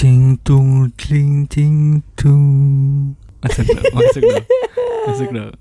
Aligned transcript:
Ting 0.00 0.40
tung 0.40 0.88
ting 0.96 1.44
ting 1.44 2.00
tung. 2.16 3.12
Masuk 3.44 3.68
dong, 3.68 3.84
masuk 3.92 4.22
dong. 4.24 4.46
Masuk 5.04 5.28
dong. 5.28 5.52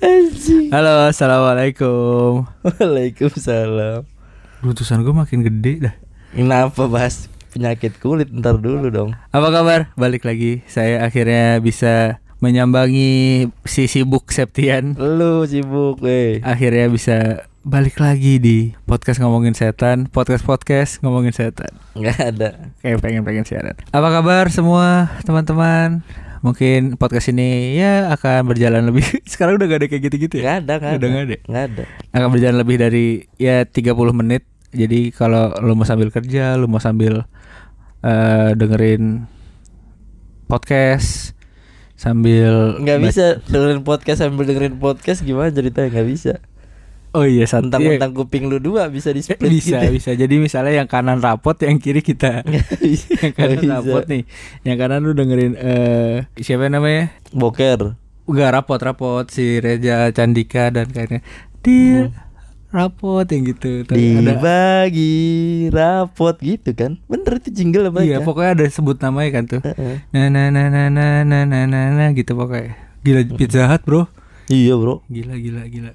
Anjing. 0.00 0.72
Halo, 0.72 1.12
assalamualaikum. 1.12 2.48
Waalaikumsalam. 2.64 4.08
Rutusan 4.64 5.04
gue 5.04 5.12
makin 5.12 5.44
gede 5.44 5.72
dah. 5.84 5.94
Kenapa 6.32 6.88
bahas 6.88 7.28
penyakit 7.52 8.00
kulit 8.00 8.32
ntar 8.32 8.56
dulu 8.56 8.88
dong. 8.88 9.12
Apa 9.28 9.52
kabar? 9.52 9.92
Balik 10.00 10.24
lagi. 10.24 10.64
Saya 10.64 11.04
akhirnya 11.04 11.60
bisa 11.60 12.16
menyambangi 12.42 13.46
si 13.62 13.86
sibuk 13.86 14.34
Septian. 14.34 14.98
Lu 14.98 15.46
sibuk, 15.46 16.02
eh. 16.02 16.42
Akhirnya 16.42 16.90
bisa 16.90 17.46
balik 17.62 18.02
lagi 18.02 18.42
di 18.42 18.74
podcast 18.82 19.22
ngomongin 19.22 19.54
setan, 19.54 20.10
podcast 20.10 20.42
podcast 20.42 20.98
ngomongin 21.06 21.30
setan. 21.30 21.70
Nggak 21.94 22.18
ada. 22.18 22.74
Kayak 22.82 22.98
pengen 22.98 23.22
pengen 23.22 23.46
siaran. 23.46 23.78
Apa 23.94 24.08
kabar 24.10 24.50
semua 24.50 25.14
teman-teman? 25.22 26.02
Mungkin 26.42 26.98
podcast 26.98 27.30
ini 27.30 27.78
ya 27.78 28.10
akan 28.10 28.50
berjalan 28.50 28.90
lebih. 28.90 29.06
Sekarang 29.30 29.54
udah 29.62 29.66
gak 29.70 29.78
ada 29.78 29.86
kayak 29.86 30.02
gitu-gitu 30.10 30.42
ya. 30.42 30.58
Nggak 30.58 30.58
ada, 30.58 30.72
nggak 30.74 30.90
Udah 30.90 30.98
ada. 30.98 31.06
nggak 31.14 31.22
ada. 31.22 31.36
Nggak 31.46 31.64
ada. 31.70 31.84
Akan 32.10 32.28
berjalan 32.34 32.58
lebih 32.58 32.76
dari 32.82 33.06
ya 33.38 33.62
30 33.62 33.94
menit. 34.18 34.42
Jadi 34.74 35.14
kalau 35.14 35.54
lu 35.62 35.78
mau 35.78 35.86
sambil 35.86 36.10
kerja, 36.10 36.58
lu 36.58 36.66
mau 36.66 36.82
sambil 36.82 37.22
eh, 38.02 38.50
dengerin 38.58 39.30
podcast 40.50 41.38
sambil 42.02 42.82
Nggak 42.82 42.98
bisa 43.00 43.24
dengerin 43.46 43.80
podcast 43.80 44.18
sambil 44.20 44.42
dengerin 44.42 44.74
podcast 44.76 45.22
gimana 45.22 45.48
ceritanya 45.48 45.88
nggak 45.88 46.08
bisa. 46.08 46.34
Oh 47.12 47.22
iya, 47.22 47.44
santai. 47.44 47.76
Tentang-tentang 47.76 48.12
kuping 48.16 48.48
lu 48.48 48.56
dua 48.56 48.88
bisa 48.88 49.12
di 49.12 49.20
Eh, 49.20 49.24
split 49.28 49.44
bisa 49.46 49.78
gitu. 49.78 49.92
bisa 49.92 50.10
jadi 50.12 50.32
misalnya 50.34 50.72
yang 50.74 50.88
kanan 50.88 51.20
rapot 51.20 51.52
yang 51.60 51.76
kiri 51.76 52.00
kita 52.00 52.40
bisa. 52.80 53.06
yang 53.22 53.32
kanan 53.32 53.58
bisa. 53.60 53.72
rapot 53.76 54.04
nih 54.08 54.22
yang 54.64 54.76
kanan 54.76 55.04
lu 55.04 55.12
dengerin 55.12 55.52
eh 55.54 56.24
siapa 56.36 56.66
namanya 56.66 57.12
Boker. 57.30 57.94
Enggak 58.24 58.50
rapot 58.50 58.80
rapot 58.80 59.28
si 59.28 59.58
Reja 59.58 60.08
Candika 60.10 60.72
dan 60.72 60.88
kayaknya 60.88 61.20
di 61.60 62.00
rapot 62.72 63.22
yang 63.24 63.44
gitu 63.46 63.84
ada 63.84 63.92
Dibagi 63.94 65.14
rapot 65.68 66.34
gitu 66.36 66.72
kan. 66.72 66.96
Bener 67.04 67.36
itu 67.36 67.52
jingle 67.52 67.86
apa 67.86 68.00
iya 68.00 68.18
pokoknya 68.18 68.50
ada 68.54 68.64
sebut 68.66 68.96
namanya 68.98 69.30
kan 69.32 69.44
tuh 69.46 69.60
nah 70.08 70.26
nah 70.26 70.48
nah 70.48 70.66
nah 70.66 70.88
nah 70.88 71.20
nah 71.20 71.44
nah 71.44 71.62
nah, 71.62 71.84
nah 71.92 72.08
gitu 72.10 72.32
pokoknya 72.32 72.72
gila 73.00 73.20
pizza 73.30 73.66
hut 73.66 73.82
bro 73.82 74.08
Iya 74.44 74.74
bro. 74.74 75.00
gila 75.06 75.36
gila 75.36 75.62
gila 75.66 75.92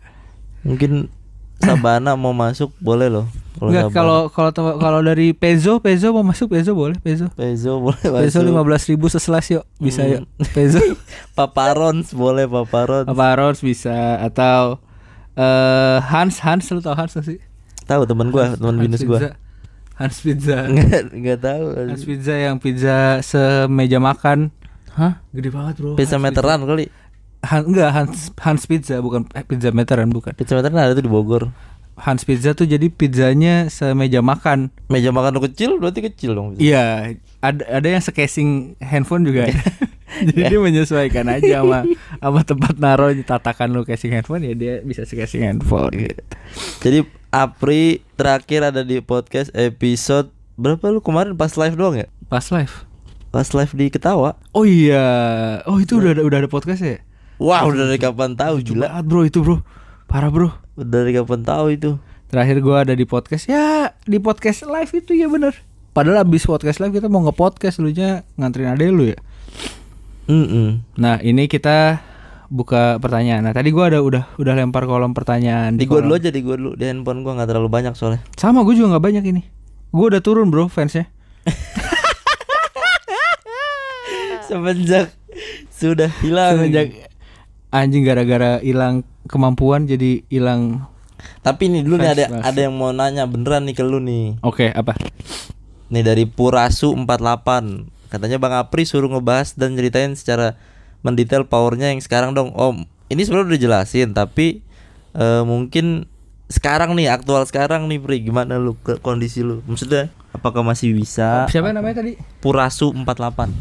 Mungkin 0.61 1.11
Sabana 1.57 2.13
mau 2.13 2.31
masuk 2.31 2.69
boleh 2.77 3.09
loh. 3.09 3.25
Enggak 3.57 3.89
kalau 3.89 4.29
kalau 4.29 4.53
kalau 4.77 4.99
dari 5.01 5.33
Pezo 5.33 5.77
Pezo 5.77 6.09
mau 6.11 6.21
masuk 6.21 6.53
Pezo 6.53 6.71
boleh 6.71 6.93
Pezo 6.95 7.27
Peso 7.31 7.81
boleh 7.81 7.97
Pezo 7.97 8.13
masuk. 8.37 8.45
lima 8.45 8.61
belas 8.61 8.85
ribu 8.85 9.09
seselas 9.09 9.49
yuk 9.49 9.65
bisa 9.75 10.05
Hmm. 10.05 10.13
yuk 10.13 10.23
Pezo 10.53 10.77
Paparons 11.37 12.13
boleh 12.13 12.45
paparons. 12.45 13.05
apa 13.05 13.25
Rons 13.35 13.59
bisa 13.59 14.21
atau 14.21 14.77
eh 15.37 15.97
Hans 16.01 16.41
Hans 16.41 16.65
lu 16.73 16.81
tau 16.81 16.93
Hans 16.93 17.13
gak 17.13 17.23
sih 17.23 17.37
Tahu 17.85 18.03
teman 18.03 18.27
gua, 18.29 18.51
teman 18.51 18.75
binus 18.77 18.99
gua. 19.01 19.21
Pizza. 19.21 19.31
Hans 19.95 20.17
Pizza 20.19 20.57
Enggak 20.69 21.03
enggak 21.09 21.39
tahu. 21.39 21.65
Hans 21.87 22.03
Pizza 22.03 22.33
yang 22.35 22.57
pizza 22.57 23.21
semeja 23.21 23.97
makan 23.97 24.49
Hah? 24.91 25.21
gede 25.31 25.49
banget 25.49 25.77
bro 25.77 25.95
Pizza 25.95 26.17
Hans 26.17 26.25
meteran 26.25 26.59
kali. 26.65 26.89
Pizza. 26.89 27.05
Han, 27.47 27.61
enggak 27.69 27.89
Hans 27.93 28.17
Hans 28.35 28.63
Pizza 28.65 28.97
bukan 28.99 29.29
eh, 29.31 29.45
pizza 29.45 29.69
meteran 29.69 30.09
bukan 30.09 30.33
Pizza 30.33 30.53
meteran 30.53 30.75
ada 30.75 30.91
tuh 30.91 31.05
di 31.05 31.09
Bogor. 31.09 31.53
Hans 31.97 32.21
Pizza 32.21 32.53
tuh 32.53 32.65
jadi 32.65 32.89
pizzanya 32.89 33.73
semeja 33.73 34.21
makan 34.21 34.69
Meja 34.85 35.09
makan 35.09 35.33
lu 35.33 35.41
kecil 35.41 35.81
berarti 35.81 36.05
kecil 36.05 36.37
dong. 36.37 36.53
iya 36.57 37.09
ada 37.41 37.65
ada 37.65 37.87
yang 37.87 38.01
secasing 38.01 38.77
handphone 38.77 39.25
juga 39.25 39.49
ada 39.49 39.57
jadi 40.27 40.55
dia 40.55 40.59
menyesuaikan 40.59 41.27
aja 41.27 41.61
sama 41.61 41.83
sama 42.17 42.41
tempat 42.41 42.73
naruh 42.77 43.11
tatakan 43.21 43.69
lu 43.69 43.83
casing 43.83 44.11
handphone 44.11 44.43
ya 44.43 44.53
dia 44.55 44.73
bisa 44.81 45.03
secasing 45.03 45.43
handphone 45.43 45.91
gitu. 45.93 46.23
Jadi 46.79 46.99
Apri 47.27 47.99
terakhir 48.15 48.71
ada 48.71 48.81
di 48.81 49.03
podcast 49.03 49.51
episode 49.51 50.31
berapa 50.55 50.89
lu 50.89 51.03
kemarin 51.03 51.35
pas 51.35 51.51
live 51.53 51.75
doang 51.75 51.95
ya? 51.95 52.07
pas 52.27 52.43
live 52.49 52.87
Pas 53.27 53.45
live 53.45 53.71
di 53.71 53.87
Ketawa. 53.87 54.39
oh 54.51 54.63
iya 54.63 55.03
oh 55.63 55.77
itu 55.77 55.99
udah 55.99 56.15
ada 56.15 56.23
udah 56.23 56.37
ada 56.41 56.49
podcast 56.49 56.81
ya 56.81 56.97
Wah, 57.37 57.61
udah 57.63 57.85
dari 57.85 58.01
kapan 58.01 58.33
tahu 58.33 58.63
gila. 58.65 58.89
banget 58.89 59.05
bro 59.05 59.21
itu 59.21 59.39
bro 59.43 59.61
Parah 60.07 60.31
bro 60.31 60.49
Udah 60.73 61.03
dari 61.03 61.13
kapan 61.13 61.45
tahu 61.45 61.65
itu? 61.69 61.91
Terakhir 62.27 62.57
gua 62.59 62.81
ada 62.81 62.97
di 62.97 63.05
podcast 63.05 63.45
Ya 63.45 63.93
di 64.03 64.17
podcast 64.17 64.65
live 64.65 64.89
itu 64.89 65.13
ya 65.13 65.29
bener 65.29 65.53
Padahal 65.93 66.25
abis 66.25 66.43
podcast 66.43 66.81
live 66.81 66.95
kita 66.95 67.05
mau 67.05 67.21
nge-podcast 67.23 67.77
Dulunya 67.77 68.25
nganterin 68.35 68.73
ade 68.73 68.89
lu 68.89 69.11
ya 69.11 69.19
Mm 70.27 70.83
Nah 70.95 71.19
ini 71.19 71.47
kita 71.47 72.03
buka 72.47 72.99
pertanyaan 72.99 73.43
Nah 73.43 73.51
tadi 73.51 73.71
gua 73.71 73.87
ada 73.87 73.99
udah 73.99 74.23
udah 74.35 74.53
lempar 74.53 74.83
kolom 74.83 75.11
pertanyaan 75.11 75.75
Di 75.75 75.83
gua 75.83 75.99
kolom. 75.99 76.11
dulu 76.11 76.15
aja 76.19 76.29
di 76.29 76.41
gua 76.43 76.55
dulu. 76.55 76.71
Di 76.75 76.85
handphone 76.85 77.23
gua 77.23 77.33
nggak 77.35 77.47
terlalu 77.47 77.67
banyak 77.67 77.93
soalnya. 77.93 78.21
Sama 78.35 78.61
gue 78.61 78.75
juga 78.75 78.95
nggak 78.95 79.03
banyak 79.03 79.23
ini 79.25 79.41
Gue 79.87 80.05
udah 80.11 80.19
turun 80.19 80.51
bro 80.51 80.67
fansnya 80.67 81.07
Semenjak 84.43 85.11
sudah 85.69 86.07
hilang. 86.23 86.55
Semenjak 86.59 86.87
anjing 87.67 88.03
gara-gara 88.03 88.59
hilang 88.59 89.03
kemampuan 89.27 89.83
jadi 89.83 90.23
hilang 90.27 90.87
Tapi 91.39 91.67
ini 91.67 91.83
dulu 91.83 91.99
nih 91.99 92.09
ada 92.09 92.25
ada 92.43 92.59
yang 92.59 92.71
mau 92.71 92.91
nanya 92.91 93.27
beneran 93.27 93.67
nih 93.67 93.75
ke 93.75 93.83
lu 93.83 93.99
nih. 93.99 94.39
Oke 94.39 94.67
apa 94.67 94.95
Nih 95.87 96.03
dari 96.03 96.23
Purasu 96.23 96.95
48 96.95 97.96
Katanya 98.07 98.37
Bang 98.37 98.51
Apri 98.51 98.83
suruh 98.83 99.07
ngebahas 99.07 99.53
dan 99.53 99.73
ceritain 99.73 100.11
secara 100.13 100.55
mendetail 100.99 101.43
powernya 101.43 101.89
yang 101.89 101.99
sekarang 101.99 102.31
dong. 102.31 102.51
Om 102.51 102.83
ini 103.07 103.21
sebenarnya 103.21 103.47
udah 103.49 103.61
jelasin 103.61 104.11
tapi 104.11 104.59
eh, 105.13 105.43
mungkin 105.43 106.07
sekarang 106.47 106.91
nih 106.93 107.07
aktual 107.07 107.43
sekarang 107.43 107.85
nih 107.85 107.99
Pri. 107.99 108.17
Gimana 108.21 108.55
lu 108.55 108.75
ke 108.77 108.95
kondisi 108.97 109.39
lu? 109.39 109.59
Maksudnya 109.63 110.07
apakah 110.31 110.63
masih 110.63 110.91
bisa? 110.91 111.47
Siapa 111.47 111.71
namanya 111.71 111.99
tadi? 111.99 112.15
Purasu 112.39 112.91
48 112.91 113.51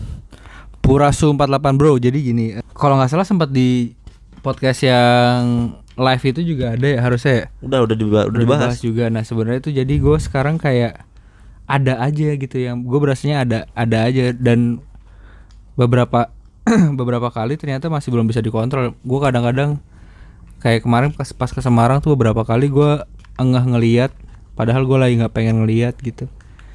Purasu 0.78 1.32
48 1.32 1.74
bro. 1.74 1.98
Jadi 1.98 2.18
gini 2.24 2.44
Kalau 2.72 2.94
nggak 2.94 3.10
salah 3.10 3.26
sempat 3.26 3.50
di 3.50 3.94
podcast 4.38 4.86
yang 4.86 5.40
live 5.96 6.24
itu 6.24 6.40
juga 6.44 6.76
ada 6.76 6.86
ya 6.86 7.00
harusnya 7.00 7.32
ya? 7.32 7.44
Udah 7.58 7.80
udah, 7.82 7.96
diba- 7.96 8.26
udah 8.28 8.30
Udah 8.30 8.40
dibahas. 8.68 8.78
juga. 8.78 9.08
Nah 9.08 9.24
sebenarnya 9.24 9.58
itu 9.58 9.70
jadi 9.72 9.94
gue 9.96 10.18
sekarang 10.20 10.54
kayak 10.56 11.05
Ada 11.66 11.98
aja 12.00 12.34
gitu 12.34 12.56
yang 12.56 12.82
Gue 12.82 12.98
berasanya 12.98 13.42
ada 13.42 13.58
ada 13.74 14.06
aja 14.06 14.30
Dan 14.32 14.80
beberapa 15.74 16.30
beberapa 16.98 17.30
kali 17.30 17.54
ternyata 17.58 17.86
masih 17.86 18.10
belum 18.10 18.26
bisa 18.26 18.42
dikontrol 18.42 18.94
Gue 19.02 19.18
kadang-kadang 19.22 19.78
Kayak 20.62 20.86
kemarin 20.88 21.10
pas, 21.12 21.30
pas 21.30 21.50
ke 21.52 21.60
Semarang 21.60 22.00
tuh 22.00 22.16
beberapa 22.16 22.42
kali 22.42 22.70
gue 22.70 23.02
Engah 23.36 23.64
ngeliat 23.66 24.10
Padahal 24.56 24.88
gue 24.88 24.98
lagi 24.98 25.14
nggak 25.20 25.34
pengen 25.34 25.62
ngeliat 25.62 25.98
gitu 26.00 26.26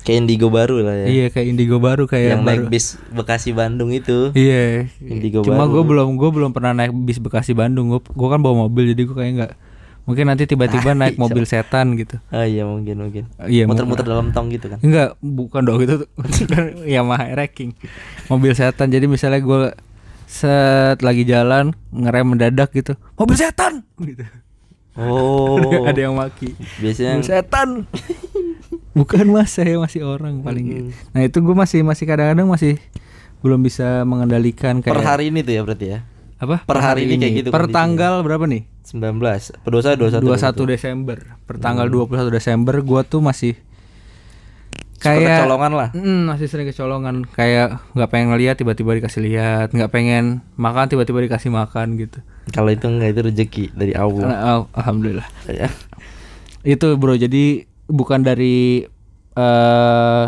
Kayak 0.02 0.26
indigo 0.26 0.50
baru 0.50 0.82
lah 0.82 0.96
ya 0.98 1.08
Iya 1.10 1.26
kayak 1.30 1.48
indigo 1.50 1.78
baru 1.78 2.06
kayak 2.10 2.38
Yang 2.38 2.42
baru 2.42 2.50
naik 2.50 2.64
bis 2.70 2.86
Bekasi 3.14 3.50
Bandung 3.54 3.90
itu 3.94 4.34
Iya. 4.34 4.90
Indigo 5.02 5.42
Cuma 5.46 5.66
gue 5.66 5.84
belum 5.86 6.18
gue 6.18 6.30
belum 6.30 6.52
pernah 6.54 6.74
naik 6.74 6.94
bis 7.06 7.22
Bekasi 7.22 7.54
Bandung. 7.54 7.90
Gue 7.94 8.02
gue 8.02 8.28
kan 8.30 8.42
bawa 8.42 8.66
mobil 8.66 8.94
jadi 8.94 9.02
gue 9.06 9.14
kayak 9.18 9.34
nggak. 9.38 9.54
Mungkin 10.10 10.26
nanti 10.28 10.50
tiba-tiba 10.50 10.94
naik 11.00 11.16
iya. 11.16 11.22
mobil 11.22 11.44
setan 11.46 11.94
gitu. 11.96 12.18
Ah 12.34 12.50
iya 12.50 12.66
mungkin 12.66 12.98
mungkin 12.98 13.24
Iya. 13.38 13.70
Muter-muter 13.70 14.06
dalam 14.06 14.34
tong 14.34 14.50
gitu 14.50 14.68
kan 14.72 14.82
Enggak, 14.82 15.16
bukan 15.22 15.62
dong 15.62 15.80
itu 15.82 16.06
Yamaha 16.94 17.32
Wrecking. 17.38 17.78
Mobil 18.28 18.54
setan. 18.58 18.90
Jadi 18.90 19.06
misalnya 19.06 19.40
gue 19.42 19.72
set 20.26 21.04
lagi 21.04 21.28
jalan 21.28 21.76
ngerem 21.92 22.36
mendadak 22.38 22.72
gitu. 22.74 22.98
Mobil 23.20 23.38
setan 23.38 23.86
gitu. 24.02 24.26
Oh 25.00 25.88
Ada 25.88 26.10
yang 26.10 26.18
maki. 26.20 26.58
Biasanya 26.84 27.22
Mobil 27.22 27.30
setan. 27.30 27.70
Bukan 28.98 29.24
mas, 29.32 29.56
saya 29.56 29.80
masih 29.80 30.04
orang 30.04 30.44
paling 30.44 30.66
gitu. 30.68 30.92
Nah 31.16 31.24
itu 31.24 31.40
gue 31.40 31.56
masih 31.56 31.80
masih 31.80 32.04
kadang-kadang 32.04 32.44
masih 32.52 32.76
belum 33.42 33.64
bisa 33.66 34.06
mengendalikan 34.06 34.86
kayak 34.86 34.94
per 34.94 35.02
hari 35.02 35.34
ini 35.34 35.42
tuh 35.42 35.54
ya 35.58 35.62
berarti 35.66 35.86
ya 35.98 36.00
apa? 36.42 36.66
Per 36.66 36.78
hari 36.82 37.06
ini 37.06 37.22
kayak 37.22 37.34
gitu 37.38 37.50
per 37.54 37.70
kondisinya. 37.70 37.78
tanggal 37.78 38.14
berapa 38.26 38.46
nih? 38.50 38.66
19 38.82 39.62
Per 39.62 39.70
21 39.70 40.26
21 40.26 40.26
21 40.26 40.74
Desember. 40.74 41.18
Per 41.46 41.56
tanggal 41.62 41.86
21 41.86 42.34
Desember 42.34 42.76
gua 42.82 43.06
tuh 43.06 43.22
masih 43.22 43.54
Suka 45.02 45.18
kayak 45.18 45.42
kecolongan 45.42 45.72
lah. 45.74 45.90
Mm, 45.98 46.22
masih 46.30 46.46
sering 46.46 46.70
kecolongan. 46.70 47.16
Kayak 47.34 47.82
nggak 47.94 48.10
pengen 48.10 48.28
ngeliat 48.34 48.56
tiba-tiba 48.58 48.98
dikasih 48.98 49.22
lihat. 49.26 49.68
Nggak 49.74 49.90
pengen 49.90 50.46
makan 50.58 50.90
tiba-tiba 50.90 51.26
dikasih 51.26 51.50
makan 51.50 51.98
gitu. 51.98 52.22
Kalau 52.54 52.70
itu 52.70 52.86
enggak 52.86 53.18
itu 53.18 53.22
rezeki 53.26 53.66
dari 53.74 53.94
Allah. 53.98 54.30
Al- 54.30 54.70
alhamdulillah. 54.78 55.26
Ya. 55.50 55.70
itu 56.62 56.94
bro 56.94 57.18
jadi 57.18 57.66
bukan 57.90 58.22
dari 58.22 58.86
eh 59.34 60.26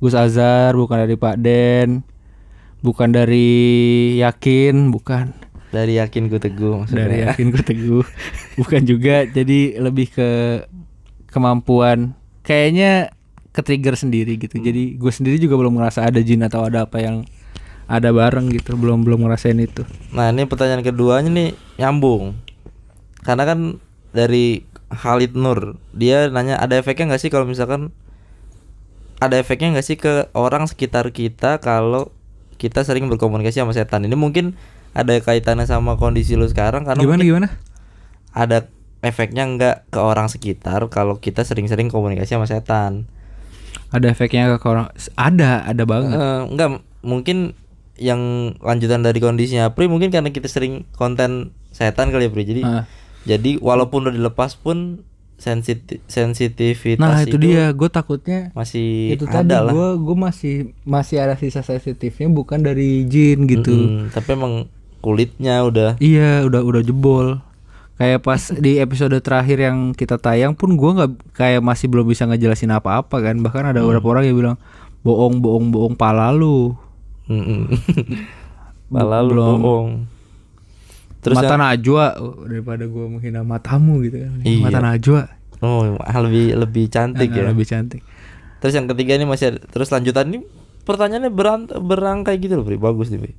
Gus 0.00 0.16
Azhar 0.16 0.72
bukan 0.72 1.04
dari 1.04 1.16
Pak 1.20 1.36
Den 1.36 2.00
bukan 2.80 3.12
dari 3.12 3.48
Yakin 4.20 4.88
bukan 4.88 5.36
Dari 5.74 5.98
yakin 5.98 6.30
ku 6.30 6.38
teguh 6.38 6.84
maksudnya 6.84 7.10
dari 7.10 7.18
yakin 7.26 7.46
ku 7.50 7.60
teguh 7.60 8.04
bukan 8.60 8.82
juga 8.86 9.26
jadi 9.26 9.82
lebih 9.82 10.14
ke 10.14 10.28
kemampuan 11.30 12.14
kayaknya 12.46 13.10
ke 13.56 13.64
trigger 13.64 13.96
sendiri 13.96 14.36
gitu. 14.36 14.60
Jadi 14.60 15.00
gue 15.00 15.12
sendiri 15.12 15.40
juga 15.40 15.56
belum 15.56 15.80
ngerasa 15.80 16.04
ada 16.04 16.20
jin 16.20 16.44
atau 16.44 16.68
ada 16.68 16.84
apa 16.84 17.00
yang 17.00 17.24
ada 17.88 18.12
bareng 18.12 18.52
gitu. 18.52 18.76
Belum 18.76 19.00
belum 19.00 19.24
ngerasain 19.24 19.56
itu. 19.56 19.82
Nah 20.12 20.28
ini 20.28 20.44
pertanyaan 20.44 20.84
keduanya 20.84 21.32
nih 21.32 21.50
nyambung 21.80 22.36
Karena 23.24 23.48
kan 23.48 23.80
dari 24.12 24.62
Khalid 24.92 25.34
Nur 25.34 25.80
Dia 25.96 26.30
nanya 26.30 26.60
ada 26.60 26.78
efeknya 26.78 27.10
nggak 27.10 27.22
sih 27.26 27.30
kalau 27.32 27.48
misalkan 27.48 27.90
Ada 29.18 29.40
efeknya 29.40 29.74
nggak 29.76 29.86
sih 29.86 29.96
ke 29.98 30.30
orang 30.36 30.68
sekitar 30.68 31.10
kita 31.10 31.58
Kalau 31.58 32.12
kita 32.56 32.84
sering 32.86 33.08
berkomunikasi 33.10 33.60
sama 33.64 33.74
setan 33.74 34.06
Ini 34.06 34.14
mungkin 34.14 34.54
ada 34.96 35.12
kaitannya 35.20 35.68
sama 35.68 35.94
kondisi 35.94 36.32
lu 36.34 36.48
sekarang 36.48 36.88
Karena 36.88 36.98
Gimana 36.98 37.20
gimana? 37.20 37.48
ada 38.32 38.64
efeknya 39.00 39.44
nggak 39.44 39.92
ke 39.92 40.00
orang 40.00 40.26
sekitar 40.26 40.80
Kalau 40.88 41.20
kita 41.20 41.44
sering-sering 41.44 41.86
komunikasi 41.86 42.32
sama 42.32 42.48
setan 42.48 43.04
Ada 43.92 44.10
efeknya 44.10 44.56
ke 44.56 44.64
orang? 44.64 44.88
Ada, 45.14 45.68
ada 45.68 45.84
banget. 45.84 46.10
Eh, 46.10 46.40
Enggak 46.48 46.68
mungkin 47.04 47.52
yang 47.96 48.20
lanjutan 48.58 49.00
dari 49.00 49.20
kondisinya 49.20 49.70
Pri 49.70 49.86
mungkin 49.86 50.08
karena 50.08 50.28
kita 50.28 50.48
sering 50.48 50.88
konten 50.92 51.52
setan 51.70 52.08
kali 52.08 52.26
ya 52.26 52.32
Pri 52.32 52.42
Jadi 52.42 52.62
Ah. 52.64 52.84
Jadi 53.26 53.58
walaupun 53.58 54.06
udah 54.06 54.14
dilepas 54.14 54.54
pun 54.54 55.02
sensiti 55.36 56.00
sensitivitas 56.06 57.02
Nah 57.02 57.20
itu, 57.20 57.36
dia, 57.36 57.68
gue 57.68 57.88
takutnya 57.90 58.48
masih 58.52 59.12
itu 59.12 59.26
tadi 59.26 59.50
ada 59.50 59.66
lah. 59.66 59.72
gue 59.74 59.88
gue 59.98 60.16
masih 60.16 60.54
masih 60.82 61.20
ada 61.20 61.34
sisa 61.34 61.60
sensitifnya 61.60 62.30
bukan 62.30 62.62
dari 62.62 63.04
jin 63.04 63.44
gitu. 63.44 63.68
Mm-mm, 63.68 64.14
tapi 64.14 64.32
emang 64.32 64.70
kulitnya 64.98 65.62
udah 65.62 65.96
Iya, 65.98 66.42
udah 66.42 66.60
udah 66.60 66.82
jebol. 66.82 67.40
Kayak 67.96 68.20
pas 68.20 68.52
di 68.52 68.76
episode 68.76 69.16
terakhir 69.18 69.56
yang 69.58 69.90
kita 69.90 70.16
tayang 70.16 70.52
pun 70.52 70.76
gua 70.76 70.92
nggak 70.94 71.10
kayak 71.32 71.60
masih 71.60 71.88
belum 71.88 72.04
bisa 72.04 72.24
ngejelasin 72.24 72.68
apa-apa 72.70 73.16
kan. 73.18 73.40
Bahkan 73.40 73.72
ada 73.72 73.80
beberapa 73.80 74.06
orang 74.10 74.24
yang 74.24 74.36
bilang 74.36 74.56
bohong 75.00 75.40
bohong 75.40 75.70
bohong 75.70 75.94
pala 75.94 76.28
lu. 76.28 76.76
Mm-mm. 77.24 77.66
Malah 78.92 79.20
lu 79.20 79.32
Belum. 79.32 79.46
bohong. 79.56 79.88
Terus 81.18 81.36
mata 81.36 81.48
yang- 81.50 81.62
Najwa 81.64 82.04
daripada 82.46 82.84
gua 82.86 83.04
menghina 83.08 83.40
matamu 83.42 84.04
gitu 84.04 84.22
kan. 84.22 84.30
Iya. 84.40 84.60
Mata 84.60 84.78
Najwa 84.78 85.20
oh 85.56 85.96
lebih 86.20 86.52
lebih 86.54 86.84
cantik 86.86 87.32
Ah, 87.32 87.36
ya. 87.40 87.48
lebih 87.48 87.64
cantik. 87.64 88.04
Terus 88.60 88.72
yang 88.72 88.86
ketiga 88.86 89.16
ini 89.16 89.24
masih 89.24 89.56
ada, 89.56 89.60
terus 89.64 89.88
lanjutan 89.88 90.28
ini 90.28 90.44
pertanyaannya 90.84 91.32
berant 91.32 91.66
berangkai 91.72 92.36
gitu 92.36 92.56
loh, 92.56 92.64
Pri. 92.64 92.76
Bagus 92.76 93.08
nih. 93.08 93.32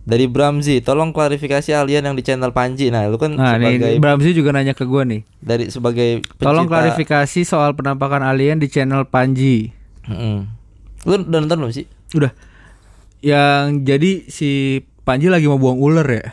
Dari 0.00 0.24
Bramzi, 0.24 0.80
tolong 0.80 1.10
klarifikasi 1.10 1.70
alien 1.70 2.02
yang 2.02 2.14
di 2.14 2.22
channel 2.22 2.50
Panji. 2.50 2.88
Nah, 2.88 3.04
lu 3.06 3.14
kan 3.14 3.30
Nah, 3.30 3.54
sebagai 3.54 3.90
ini 3.90 4.00
Bramsi 4.00 4.30
juga 4.32 4.50
nanya 4.50 4.72
ke 4.72 4.82
gua 4.82 5.04
nih. 5.04 5.22
dari 5.38 5.68
sebagai 5.68 6.24
Tolong 6.36 6.64
pencinta- 6.64 6.72
klarifikasi 6.88 7.40
soal 7.42 7.72
penampakan 7.72 8.20
alien 8.20 8.56
di 8.56 8.66
channel 8.66 9.04
Panji. 9.04 9.70
Mm-mm. 10.04 10.48
Lu 11.02 11.14
udah 11.18 11.38
nonton 11.38 11.58
belum 11.58 11.70
sih? 11.70 11.84
Udah. 12.12 12.32
Yang 13.20 13.62
jadi 13.84 14.10
si 14.26 14.50
Panji 15.00 15.28
lagi 15.28 15.44
mau 15.44 15.56
buang 15.56 15.76
ular 15.76 16.06
ya? 16.06 16.24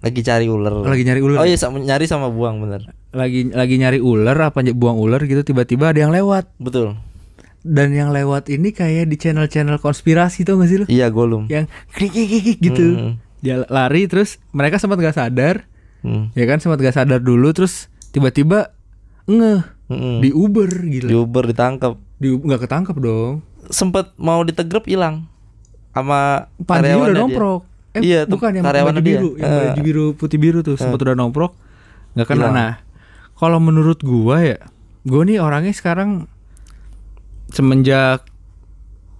Lagi 0.00 0.20
cari 0.20 0.48
ular. 0.48 0.72
Lagi 0.80 1.04
nyari 1.04 1.20
ular. 1.20 1.38
Oh 1.38 1.46
iya 1.46 1.56
sama, 1.56 1.76
nyari 1.76 2.08
sama 2.08 2.28
buang 2.28 2.60
bener. 2.60 2.88
lagi 3.10 3.42
lagi 3.44 3.74
nyari 3.74 3.98
ular 3.98 4.38
apa 4.38 4.62
buang 4.70 4.94
ular 4.94 5.18
gitu 5.20 5.42
tiba-tiba 5.42 5.90
ada 5.90 5.98
yang 5.98 6.14
lewat 6.14 6.46
Betul. 6.56 6.94
Dan 7.62 7.90
yang 7.90 8.08
lewat 8.08 8.48
ini 8.48 8.70
kayak 8.70 9.06
di 9.06 9.16
channel-channel 9.16 9.76
konspirasi 9.76 10.42
tuh 10.42 10.56
gak 10.56 10.66
sih 10.66 10.78
lu 10.78 10.86
Iya 10.86 11.08
Gollum. 11.08 11.44
yang 11.46 11.68
klik, 11.90 12.10
klik 12.10 12.58
gitu 12.58 12.86
Hmm. 12.90 13.12
dia 13.38 13.64
lari 13.66 14.04
terus 14.04 14.40
mereka 14.50 14.76
sempat 14.76 14.98
gak 14.98 15.14
sadar 15.14 15.68
Hmm. 16.00 16.32
ya 16.32 16.44
kan 16.44 16.56
sempat 16.56 16.78
gak 16.78 16.94
sadar 16.94 17.18
dulu 17.18 17.50
terus 17.50 17.86
tiba-tiba 18.10 18.72
ngeh 19.26 19.60
Mm-mm. 19.86 20.18
di 20.18 20.30
Uber 20.30 20.70
Di 20.70 20.88
gila 20.98 21.08
Uber 21.20 21.44
ditangkap. 21.46 21.98
di 22.16 22.30
nggak 22.30 22.60
ketangkap 22.62 22.96
dong 22.96 23.44
Sempet 23.66 24.16
mau 24.16 24.40
ditegrep 24.40 24.86
hilang 24.86 25.28
sama 25.90 26.48
Panji 26.58 26.86
karyawannya 26.86 26.96
udah 26.96 27.12
dia. 27.12 27.20
nongkrok 27.20 27.60
eh 27.90 28.02
Iya, 28.02 28.20
bukan 28.24 28.50
yang 28.52 28.62
baju 28.62 28.92
dia. 28.94 29.02
biru 29.12 29.30
yang 29.36 29.46
Eh. 29.46 29.58
baju 29.66 29.80
biru 29.82 30.06
putih 30.14 30.38
biru 30.38 30.58
tuh 30.60 30.74
sempat 30.74 30.98
udah 31.00 31.12
nongkrok 31.12 31.52
nggak 32.12 32.26
kena 32.26 32.48
nah 32.48 32.72
kalau 33.34 33.58
menurut 33.58 33.98
gua 34.00 34.40
ya 34.40 34.58
gua 35.02 35.22
nih 35.22 35.36
orangnya 35.36 35.70
sekarang 35.70 36.30
semenjak 37.50 38.24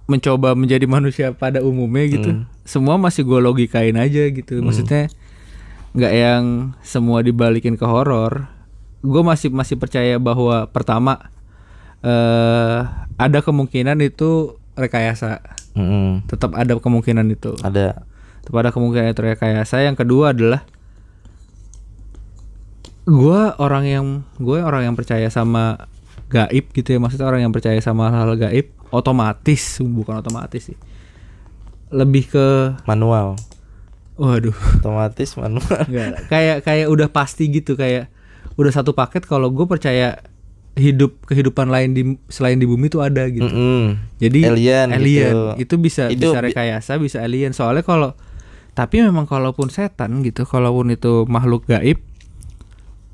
mencoba 0.07 0.55
menjadi 0.55 0.83
manusia 0.85 1.27
pada 1.31 1.63
umumnya 1.63 2.05
gitu 2.09 2.29
Hmm. 2.31 2.43
semua 2.63 2.95
masih 2.95 3.23
gue 3.23 3.39
logikain 3.39 3.95
aja 3.95 4.27
gitu 4.27 4.59
maksudnya 4.59 5.07
nggak 5.91 6.13
yang 6.13 6.43
semua 6.81 7.19
dibalikin 7.19 7.75
ke 7.75 7.83
horor 7.83 8.47
gue 9.01 9.21
masih 9.21 9.49
masih 9.49 9.75
percaya 9.75 10.15
bahwa 10.17 10.67
pertama 10.67 11.31
eh 12.01 12.79
ada 13.15 13.39
kemungkinan 13.39 13.99
itu 14.01 14.57
rekayasa 14.73 15.39
Mm-mm. 15.73 16.25
tetap 16.27 16.51
ada 16.55 16.75
kemungkinan 16.75 17.27
itu 17.29 17.55
Ada. 17.61 18.03
tetap 18.41 18.55
ada 18.57 18.69
kemungkinan 18.71 19.11
itu 19.11 19.21
rekayasa 19.21 19.83
yang 19.83 19.95
kedua 19.95 20.33
adalah 20.33 20.65
gua 23.03 23.57
orang 23.57 23.85
yang 23.85 24.05
gue 24.37 24.59
orang 24.61 24.85
yang 24.85 24.95
percaya 24.95 25.27
sama 25.27 25.89
gaib 26.31 26.65
gitu 26.71 26.89
ya 26.89 26.99
maksudnya 26.99 27.27
orang 27.27 27.43
yang 27.43 27.51
percaya 27.51 27.77
sama 27.77 28.07
hal-hal 28.07 28.39
gaib 28.39 28.71
otomatis 28.89 29.77
bukan 29.79 30.17
otomatis 30.17 30.71
sih 30.71 30.77
lebih 31.91 32.23
ke 32.25 32.47
Manual. 32.83 33.35
waduh 34.15 34.55
Otomatis 34.77 35.35
manual. 35.35 35.81
Enggak, 35.83 36.29
kayak 36.29 36.57
kayak 36.61 36.87
udah 36.87 37.09
pasti 37.09 37.49
gitu 37.49 37.75
kayak 37.75 38.07
udah 38.55 38.71
satu 38.71 38.91
paket 38.91 39.25
kalau 39.25 39.49
gue 39.49 39.65
percaya 39.65 40.21
hidup 40.71 41.19
kehidupan 41.25 41.67
lain 41.67 41.91
di 41.91 42.03
selain 42.27 42.55
di 42.55 42.63
bumi 42.63 42.87
itu 42.87 43.03
ada 43.03 43.27
gitu 43.27 43.43
Mm-mm. 43.43 43.99
Jadi 44.17 44.39
Alien 44.45 44.87
alien 44.93 45.27
gitu. 45.27 45.41
itu 45.57 45.75
bisa 45.75 46.03
Itu 46.07 46.31
bisa 46.31 46.39
bi- 46.39 46.47
rekayasa, 46.47 46.95
bisa 46.95 47.17
alien. 47.19 47.51
Soalnya 47.51 47.81
kalau 47.81 48.15
tapi 48.71 49.03
memang 49.03 49.27
kalaupun 49.27 49.67
setan 49.67 50.23
gitu, 50.23 50.47
kalaupun 50.47 50.95
itu 50.95 51.27
makhluk 51.27 51.67
gaib, 51.67 51.99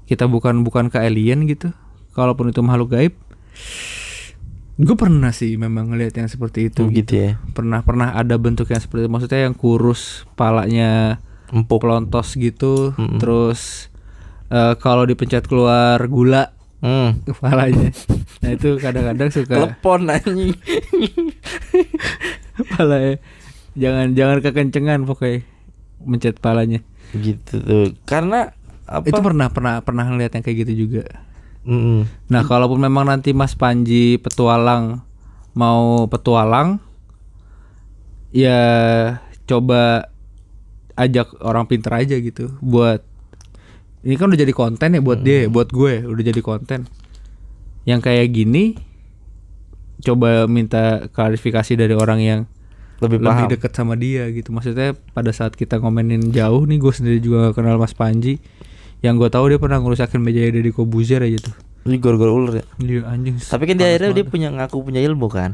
kita 0.05 0.29
bukan 0.29 0.61
bukan 0.61 0.93
ke 0.93 1.01
alien 1.01 1.49
gitu. 1.49 1.73
Kalaupun 2.17 2.49
itu 2.49 2.65
makhluk 2.65 2.97
gaib, 2.97 3.13
gue 4.77 4.95
pernah 4.97 5.29
sih 5.29 5.53
memang 5.53 5.93
ngelihat 5.93 6.17
yang 6.17 6.25
seperti 6.25 6.73
itu. 6.73 6.81
Tuh 6.81 6.89
gitu 6.89 7.13
ya. 7.13 7.31
Pernah 7.53 7.85
pernah 7.85 8.17
ada 8.17 8.33
bentuk 8.35 8.65
yang 8.67 8.81
seperti 8.81 9.05
itu. 9.05 9.11
Maksudnya 9.13 9.45
yang 9.45 9.53
kurus, 9.53 10.25
palanya 10.33 11.21
Empuk. 11.53 11.85
pelontos 11.85 12.33
gitu, 12.33 12.97
Mm-mm. 12.97 13.21
terus 13.21 13.93
eh, 14.49 14.73
kalau 14.81 15.05
dipencet 15.05 15.45
keluar 15.45 16.01
gula 16.09 16.57
Hmm. 16.77 17.17
kepalanya. 17.25 17.89
nah 18.37 18.53
itu 18.53 18.77
kadang-kadang 18.77 19.33
suka 19.33 19.49
Telepon 19.49 20.13
anjing. 20.13 20.53
palanya 22.77 23.17
jangan 23.73 24.13
jangan 24.13 24.37
kekencengan 24.41 24.99
pokoknya 25.05 25.41
mencet 26.05 26.37
palanya 26.37 26.85
gitu 27.17 27.57
tuh. 27.57 27.87
Karena 28.05 28.53
apa? 28.85 29.09
itu 29.09 29.17
pernah 29.17 29.49
pernah 29.49 29.81
pernah 29.81 30.05
ngeliat 30.05 30.37
yang 30.37 30.43
kayak 30.45 30.57
gitu 30.69 30.85
juga 30.85 31.03
Mm-mm. 31.67 32.07
nah 32.31 32.41
kalaupun 32.41 32.79
memang 32.79 33.05
nanti 33.05 33.35
Mas 33.35 33.53
Panji 33.53 34.15
petualang 34.17 35.03
mau 35.51 36.07
petualang 36.07 36.79
ya 38.31 38.59
coba 39.43 40.11
ajak 40.95 41.37
orang 41.43 41.67
pinter 41.67 41.91
aja 41.93 42.15
gitu 42.17 42.55
buat 42.59 43.03
ini 44.01 44.15
kan 44.15 44.31
udah 44.31 44.39
jadi 44.39 44.53
konten 44.53 44.95
ya 44.95 45.01
buat 45.01 45.19
dia 45.19 45.45
buat 45.47 45.69
gue 45.69 46.05
udah 46.05 46.23
jadi 46.23 46.41
konten 46.41 46.87
yang 47.83 47.99
kayak 47.99 48.31
gini 48.31 48.75
coba 49.99 50.45
minta 50.45 51.09
klarifikasi 51.09 51.73
dari 51.73 51.95
orang 51.97 52.19
yang 52.21 52.41
Lebih 52.97 53.21
lebih 53.21 53.27
paham. 53.29 53.49
dekat 53.49 53.71
sama 53.73 53.93
dia 53.93 54.25
gitu 54.29 54.49
maksudnya 54.49 54.93
pada 55.13 55.29
saat 55.29 55.53
kita 55.53 55.77
ngomenin 55.77 56.33
jauh 56.33 56.65
nih 56.65 56.77
gue 56.77 56.93
sendiri 56.93 57.19
juga 57.19 57.49
gak 57.49 57.61
kenal 57.61 57.77
Mas 57.77 57.93
Panji 57.93 58.37
yang 58.99 59.15
gue 59.15 59.27
tahu 59.27 59.45
dia 59.47 59.57
pernah 59.57 59.77
ngerusakin 59.77 60.17
meja 60.17 60.41
dari 60.43 60.69
Kobuzer 60.69 61.21
aja 61.21 61.37
tuh 61.39 61.55
Ini 61.83 61.97
gor-gor 61.97 62.29
ular 62.29 62.53
ya. 62.55 62.65
dia 62.77 63.01
anjing 63.05 63.37
Tapi 63.37 63.63
kan 63.63 63.75
di 63.75 63.83
akhirnya 63.83 64.11
dia 64.11 64.25
punya 64.25 64.49
ngaku 64.49 64.77
punya 64.81 64.99
ilmu 64.99 65.27
kan. 65.27 65.53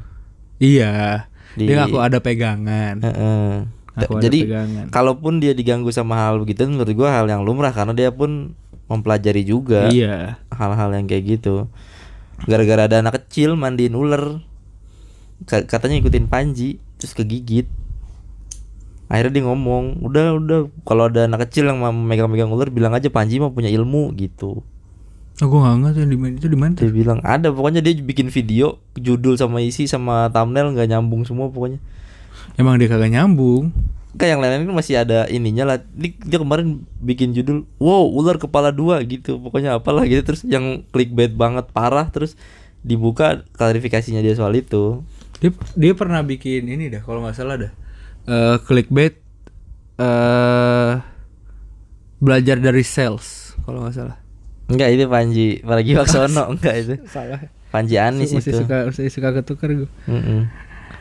iya 0.58 1.26
Di- 1.54 1.68
dia 1.68 1.76
ngaku 1.80 1.98
ada 1.98 2.18
pegangan 2.18 2.98
Heeh. 3.00 3.52
Ngaku 3.94 4.12
ada 4.12 4.24
Jadi 4.24 4.40
pegangan. 4.44 4.86
kalaupun 4.90 5.38
dia 5.38 5.52
diganggu 5.52 5.90
sama 5.90 6.18
hal 6.20 6.40
begitu 6.40 6.66
menurut 6.66 6.90
gua 6.94 7.14
hal 7.14 7.28
yang 7.28 7.42
lumrah 7.42 7.70
karena 7.70 7.92
dia 7.92 8.10
pun 8.10 8.56
mempelajari 8.84 9.44
juga 9.44 9.88
iya 9.88 10.42
hal-hal 10.50 10.92
yang 10.92 11.06
kayak 11.06 11.38
gitu. 11.38 11.70
Gara-gara 12.44 12.86
ada 12.86 13.00
anak 13.00 13.22
kecil 13.22 13.54
mandiin 13.54 13.94
ular. 13.94 14.42
Ka- 15.44 15.64
Katanya 15.64 15.98
ikutin 15.98 16.26
Panji 16.26 16.78
terus 16.98 17.14
kegigit. 17.14 17.70
Akhirnya 19.13 19.38
dia 19.38 19.43
ngomong, 19.46 20.01
"Udah, 20.01 20.34
udah 20.41 20.60
kalau 20.89 21.05
ada 21.05 21.29
anak 21.29 21.46
kecil 21.46 21.70
yang 21.70 21.77
mau 21.77 21.93
megang-megang 21.93 22.50
ular 22.50 22.74
bilang 22.74 22.98
aja 22.98 23.13
Panji 23.13 23.38
mah 23.38 23.53
punya 23.53 23.70
ilmu 23.70 24.10
gitu." 24.17 24.65
oh, 25.41 25.48
gue 25.50 25.60
gak 25.65 25.77
ngerti 25.82 26.01
di 26.05 26.17
mana 26.17 26.34
itu 26.38 26.48
di 26.50 26.60
mana 26.60 26.72
tuh 26.77 26.86
Dia 26.86 26.93
bilang 26.93 27.20
ada 27.25 27.50
pokoknya 27.50 27.82
dia 27.82 27.98
bikin 27.98 28.29
video 28.29 28.77
judul 28.93 29.34
sama 29.34 29.65
isi 29.65 29.89
sama 29.89 30.29
thumbnail 30.29 30.70
nggak 30.77 30.93
nyambung 30.93 31.25
semua 31.25 31.50
pokoknya. 31.50 31.82
emang 32.58 32.77
dia 32.77 32.86
kagak 32.86 33.10
nyambung 33.10 33.74
Kayak 34.13 34.38
yang 34.38 34.41
lain-lain 34.46 34.77
masih 34.77 35.01
ada 35.01 35.25
ininya 35.25 35.65
lah. 35.65 35.77
Dia, 35.98 36.13
dia 36.13 36.38
kemarin 36.38 36.86
bikin 37.01 37.34
judul, 37.34 37.65
wow 37.82 38.05
ular 38.05 38.38
kepala 38.38 38.70
dua 38.70 39.01
gitu. 39.01 39.41
Pokoknya 39.41 39.74
apalah 39.82 40.05
gitu. 40.05 40.22
Terus 40.22 40.46
yang 40.46 40.86
clickbait 40.93 41.34
banget 41.34 41.65
parah. 41.74 42.05
Terus 42.13 42.38
dibuka 42.86 43.41
klarifikasinya 43.58 44.22
dia 44.22 44.38
soal 44.38 44.53
itu. 44.53 45.01
Dia 45.41 45.50
dia 45.74 45.98
pernah 45.98 46.22
bikin 46.22 46.70
ini 46.70 46.93
dah 46.93 47.01
kalau 47.01 47.25
nggak 47.25 47.34
salah 47.34 47.58
dah. 47.58 47.72
Eh 48.24 48.58
clickbait 48.63 49.20
eh 50.00 50.92
belajar 52.24 52.56
dari 52.58 52.84
sales 52.88 53.56
kalau 53.68 53.84
nggak 53.84 53.96
salah. 53.96 54.18
Enggak 54.72 54.89
itu 54.96 55.06
Panji 55.12 55.48
Pragiwaksono 55.60 56.44
enggak 56.56 56.75
itu. 56.80 56.96
Salah. 57.15 57.39
Panji 57.68 57.98
Anis 57.98 58.32
masih 58.32 58.53
itu. 58.53 58.60
suka 58.63 58.88
masih 58.88 59.10
suka 59.12 59.30
ketukar 59.42 59.70
gue. 59.74 59.89
Mm-mm. 60.08 60.48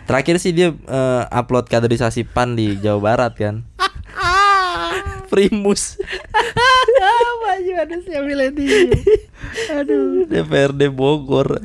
Terakhir 0.08 0.40
sih 0.42 0.50
dia 0.56 0.72
eh, 0.74 1.22
upload 1.30 1.68
kaderisasi 1.68 2.26
PAN 2.26 2.58
di 2.58 2.74
Jawa 2.80 2.98
Barat 3.12 3.32
kan. 3.38 3.62
Primus 5.32 5.96
Maju 7.42 7.72
ada 7.76 7.96
siapa 8.00 8.24
milenium. 8.24 8.88
Aduh. 9.76 10.24
DPRD 10.28 10.88
Bogor. 10.88 11.60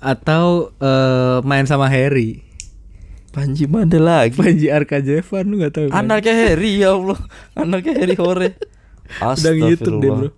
Atau 0.00 0.72
eh, 0.80 1.38
main 1.44 1.68
sama 1.68 1.86
Harry. 1.92 2.45
Panji 3.36 3.68
mana 3.68 3.98
lagi? 4.00 4.32
Panji 4.32 4.66
Arkajevan 4.66 5.44
lu 5.44 5.60
gak 5.60 5.72
tahu. 5.74 5.86
kan? 5.86 6.00
Anaknya 6.02 6.32
Harry 6.34 6.80
ya 6.80 6.96
Allah. 6.96 7.20
Anaknya 7.52 7.92
Harry 7.94 8.16
Hore. 8.16 8.56
Udah 9.20 9.52
YouTube 9.52 10.00
deh 10.00 10.08
bro. 10.10 10.28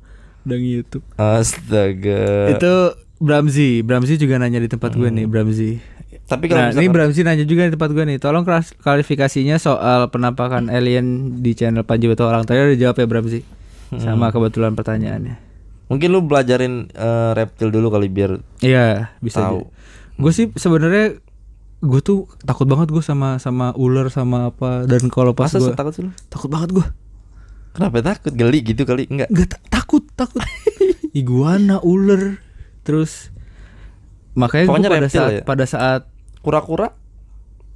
Udah 0.43 0.59
YouTube. 0.59 1.05
Astaga. 1.15 2.51
Itu 2.51 2.73
Bramzi, 3.17 3.81
Bramzi 3.81 4.15
juga 4.15 4.37
nanya 4.37 4.59
di 4.59 4.67
tempat 4.67 4.93
gue 4.93 5.07
nih, 5.07 5.25
Bramzi. 5.25 5.79
Tapi 6.25 6.45
kalau 6.45 6.61
Nah, 6.65 6.75
ini 6.75 6.87
Bramzi 6.89 7.23
nanya 7.23 7.43
juga 7.43 7.65
di 7.65 7.73
tempat 7.73 7.91
gue 7.91 8.05
nih. 8.05 8.19
Tolong 8.19 8.43
kelas- 8.43 8.75
klarifikasinya 8.77 9.57
soal 9.57 10.07
penampakan 10.09 10.67
alien 10.67 11.07
di 11.39 11.55
channel 11.55 11.83
Panji 11.83 12.07
Beto 12.07 12.25
orang 12.25 12.43
tadi 12.45 12.61
udah 12.61 12.79
jawab 12.79 12.97
ya 12.97 13.07
Bramzi. 13.07 13.41
Sama 13.95 14.29
kebetulan 14.29 14.75
pertanyaannya. 14.75 15.39
Mungkin 15.89 16.09
lu 16.11 16.21
belajarin 16.21 16.91
eh, 16.91 17.31
reptil 17.33 17.71
dulu 17.71 17.89
kali 17.89 18.07
biar 18.07 18.37
Iya, 18.59 19.15
bisa. 19.19 19.41
Tahu. 19.41 19.65
Gue 20.17 20.33
sih 20.33 20.53
sebenarnya 20.53 21.17
gue 21.81 22.01
tuh 22.01 22.19
takut 22.41 22.65
banget 22.65 22.89
gue 22.89 23.01
sama 23.01 23.37
sama 23.37 23.71
ular 23.73 24.09
sama 24.09 24.49
apa 24.49 24.83
dan 24.85 25.07
kalau 25.07 25.31
pas 25.31 25.47
gue 25.49 25.71
takut 25.73 25.93
sih 25.93 26.03
lu? 26.03 26.11
takut 26.27 26.49
banget 26.49 26.73
gue 26.73 26.87
Kenapa 27.69 28.03
takut? 28.03 28.33
Geli 28.33 28.65
gitu 28.65 28.83
kali? 28.83 29.07
Enggak. 29.07 29.29
nggak 29.29 29.49
ta- 29.49 29.63
takut 29.73 30.03
takut 30.13 30.43
iguana 31.15 31.79
ular 31.81 32.43
terus 32.83 33.31
makanya 34.35 34.65
gue 34.65 34.71
Pokoknya 34.73 34.91
pada 34.91 35.09
saat 35.09 35.31
ya? 35.33 35.43
pada 35.43 35.65
saat 35.65 36.03
Kura-kura? 36.39 36.91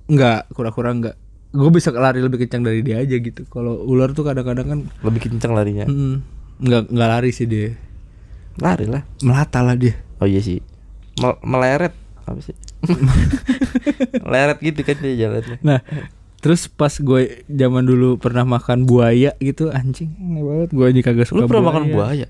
nggak 0.05 0.51
kura-kura 0.51 0.91
nggak 0.93 1.17
gue 1.53 1.71
bisa 1.71 1.93
lari 1.93 2.19
lebih 2.19 2.43
kencang 2.43 2.65
dari 2.65 2.81
dia 2.81 2.99
aja 2.99 3.15
gitu 3.15 3.47
kalau 3.47 3.79
ular 3.83 4.11
tuh 4.11 4.25
kadang-kadang 4.25 4.67
kan 4.67 4.81
Lebih 5.01 5.31
kencang 5.31 5.53
larinya. 5.53 5.85
mm, 5.85 6.17
nggak 6.59 6.83
nggak 6.89 7.09
lari 7.09 7.31
sih 7.31 7.45
dia 7.45 7.77
Lari 8.55 8.85
lah. 8.85 9.07
melata 9.21 9.61
lah 9.61 9.73
dia 9.73 9.95
Oh 10.17 10.25
iya 10.25 10.39
sih. 10.39 10.59
Mel- 11.17 11.39
meleret 11.43 11.95
apa 12.23 12.41
sih? 12.41 12.55
Meleret 14.25 14.59
gitu 14.59 14.81
kan 14.83 14.97
dia 14.99 15.15
jalannya. 15.19 15.57
nah 15.63 15.81
terus 16.39 16.67
pas 16.67 16.91
gue 16.91 17.23
zaman 17.47 17.83
dulu 17.83 18.19
pernah 18.19 18.43
makan 18.43 18.83
buaya 18.83 19.31
gitu 19.39 19.71
anjing 19.71 20.11
aneh 20.17 20.43
banget 20.43 20.69
gue 20.71 20.85
aja 20.85 21.01
kagak 21.05 21.27
suka 21.27 21.45
Lu 21.45 21.49
pernah 21.49 21.71
makan 21.71 21.85
buaya? 21.89 22.27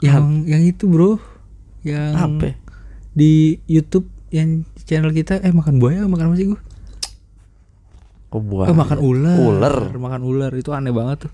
yang 0.00 0.48
yang 0.48 0.64
itu 0.64 0.88
bro 0.88 1.20
yang 1.84 2.16
Apa? 2.16 2.56
di 3.12 3.60
YouTube 3.66 4.08
yang 4.32 4.64
channel 4.80 5.12
kita 5.12 5.36
eh 5.38 5.52
makan 5.52 5.76
buaya 5.76 6.08
makan 6.08 6.32
apa 6.32 6.36
sih 6.36 6.48
gue 6.48 6.60
Oh 8.30 8.38
buaya. 8.38 8.70
Oh, 8.70 8.78
makan 8.78 9.02
ular. 9.02 9.34
Ular. 9.34 9.76
Makan 9.90 10.22
ular 10.22 10.54
itu 10.54 10.70
aneh 10.70 10.94
banget 10.94 11.26
tuh. 11.26 11.32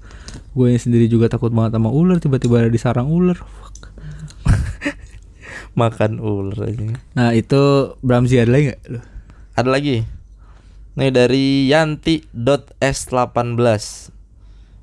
Gue 0.56 0.72
sendiri 0.80 1.04
juga 1.06 1.28
takut 1.28 1.52
banget 1.52 1.76
sama 1.76 1.92
ular, 1.92 2.16
tiba-tiba 2.16 2.64
ada 2.64 2.72
di 2.72 2.80
sarang 2.80 3.12
ular. 3.12 3.36
Fuck. 3.36 3.85
Makan 5.76 6.18
ular 6.24 6.72
aja. 6.72 6.96
Nah, 7.12 7.36
itu 7.36 7.92
Bramzi 8.00 8.40
ada 8.40 8.48
lagi 8.48 8.72
gak 8.72 8.80
lu? 8.88 9.00
Ada 9.56 9.68
lagi. 9.68 10.08
Nih 10.96 11.12
dari 11.12 11.68
yanti.s18. 11.68 13.60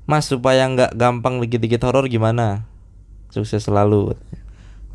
Mas 0.04 0.24
supaya 0.28 0.68
nggak 0.68 0.94
gampang 0.94 1.42
dikit-dikit 1.42 1.82
horor 1.82 2.06
gimana? 2.06 2.70
Sukses 3.34 3.66
selalu. 3.66 4.14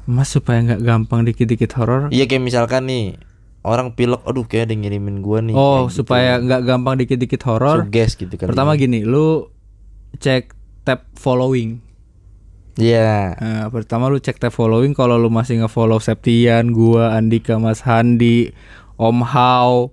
Mas 0.08 0.32
supaya 0.32 0.64
nggak 0.64 0.82
gampang 0.86 1.28
dikit-dikit 1.28 1.76
horor. 1.76 2.08
Iya 2.14 2.30
kayak 2.30 2.48
misalkan 2.48 2.88
nih 2.88 3.20
orang 3.66 3.92
pilek, 3.98 4.24
aduh 4.24 4.48
kayak 4.48 4.70
ada 4.70 4.74
yang 4.78 4.88
ngirimin 4.88 5.20
gua 5.20 5.44
nih. 5.44 5.58
Oh, 5.58 5.60
kayak 5.60 5.92
gitu. 5.92 5.98
supaya 6.00 6.32
nggak 6.40 6.62
gampang 6.64 6.96
dikit-dikit 7.04 7.42
horor. 7.44 7.84
Suges 7.84 8.16
gitu 8.16 8.34
kan. 8.40 8.48
Pertama 8.48 8.80
gini, 8.80 9.04
lu 9.04 9.52
cek 10.22 10.56
tab 10.88 11.04
following. 11.20 11.84
Iya. 12.80 13.36
Nah, 13.36 13.68
pertama 13.68 14.08
lu 14.08 14.18
cek 14.18 14.40
tab 14.40 14.50
following 14.50 14.92
kalau 14.94 15.16
lu 15.16 15.28
masih 15.28 15.60
nge-follow 15.60 16.00
Septian, 16.00 16.72
gua, 16.72 17.12
Andika, 17.12 17.60
Mas 17.60 17.84
Handi, 17.84 18.56
Om 18.96 19.20
Hao, 19.22 19.92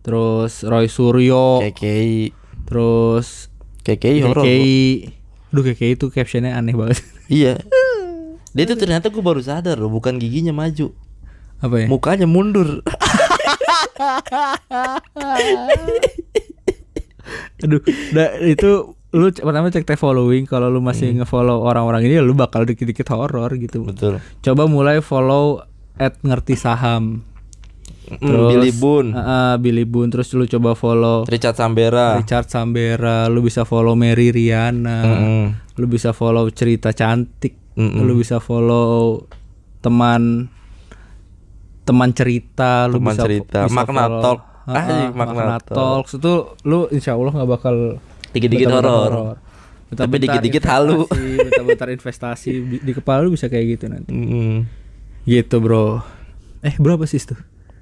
terus 0.00 0.62
Roy 0.62 0.86
Suryo, 0.86 1.58
KKI. 1.60 2.30
terus 2.62 3.50
KKI 3.82 4.22
horor. 4.22 4.46
KKI. 4.46 4.78
Duh 5.48 5.64
KKI 5.64 5.92
itu 5.94 6.06
captionnya 6.08 6.54
aneh 6.54 6.72
banget. 6.72 7.02
Iya. 7.28 7.60
Dia 8.54 8.64
tuh 8.64 8.78
ternyata 8.78 9.10
gue 9.10 9.20
baru 9.20 9.36
sadar 9.38 9.76
loh, 9.76 9.92
bukan 9.92 10.16
giginya 10.16 10.48
maju, 10.50 10.96
Apa 11.60 11.84
ya? 11.84 11.86
mukanya 11.86 12.24
mundur. 12.24 12.80
Aduh, 17.60 17.82
da- 18.10 18.38
itu 18.40 18.96
lu 19.10 19.32
pertama 19.32 19.68
cek 19.68 19.84
tab 19.84 19.96
following 19.96 20.44
kalau 20.44 20.68
lu 20.68 20.78
masih 20.78 21.08
nge-follow 21.14 21.62
orang-orang 21.62 22.04
ini 22.04 22.18
lu 22.18 22.32
bakal 22.32 22.62
dikit-dikit 22.62 23.08
horor 23.08 23.48
gitu. 23.54 23.82
Betul. 23.82 24.20
Coba 24.38 24.64
mulai 24.64 25.00
follow 25.00 25.64
at 25.96 26.20
ngerti 26.20 26.54
saham. 26.54 27.24
Hmm, 28.10 28.48
Billy 28.48 28.68
Boon, 28.70 29.12
Uh, 29.12 29.56
Billy 29.56 29.84
Boon 29.84 30.08
terus 30.08 30.32
lu 30.32 30.44
coba 30.46 30.72
follow 30.72 31.24
Richard 31.24 31.52
Sambera. 31.54 32.16
Richard 32.16 32.48
Sambera, 32.48 33.28
lu 33.28 33.40
bisa 33.40 33.64
follow 33.64 33.92
Mary 33.92 34.28
Riana, 34.28 35.04
Mm-mm. 35.04 35.44
lu 35.76 35.86
bisa 35.86 36.12
follow 36.12 36.48
cerita 36.48 36.88
cantik, 36.90 37.52
Mm-mm. 37.74 38.00
lu 38.02 38.16
bisa 38.16 38.40
follow 38.40 39.28
teman 39.78 40.48
teman 41.84 42.10
cerita, 42.12 42.84
lu 42.86 42.96
Teman 42.96 43.12
bisa 43.12 43.22
cerita. 43.22 43.58
bisa 43.64 43.74
Makna 43.74 44.02
follow- 44.02 44.22
Talk. 44.22 44.40
Uh, 44.64 44.72
Ah, 44.74 45.08
Makna 45.08 45.16
Makna 45.34 45.56
Talk. 45.58 45.76
Talks 45.76 46.12
itu 46.14 46.32
lu 46.62 46.88
insya 46.88 47.12
Allah 47.12 47.32
nggak 47.34 47.50
bakal 47.50 47.76
Dikit-dikit 48.38 48.70
horor. 48.70 49.36
Tapi 49.88 50.14
dikit-dikit 50.18 50.64
halu. 50.64 51.08
Bentar-bentar 51.08 51.88
investasi 51.90 52.50
di, 52.60 52.76
di 52.78 52.92
kepala 52.92 53.24
lu 53.24 53.32
bisa 53.32 53.48
kayak 53.48 53.66
gitu 53.74 53.84
nanti. 53.88 54.12
Mm-mm. 54.12 54.68
Gitu 55.24 55.56
bro. 55.58 56.00
Eh 56.60 56.74
berapa 56.76 57.02
sih 57.02 57.18
tuh? 57.18 57.38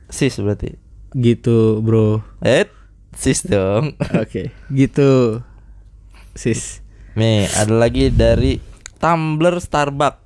Sis 0.07 0.39
berarti. 0.39 0.75
Gitu 1.11 1.83
bro. 1.83 2.23
Eh, 2.41 2.67
sis 3.13 3.43
dong. 3.43 3.99
Oke, 4.23 4.55
gitu. 4.69 5.43
Sis. 6.33 6.81
Nih, 7.17 7.49
ada 7.51 7.73
lagi 7.73 8.09
dari 8.09 8.61
Tumblr 8.97 9.57
Starbucks. 9.57 10.21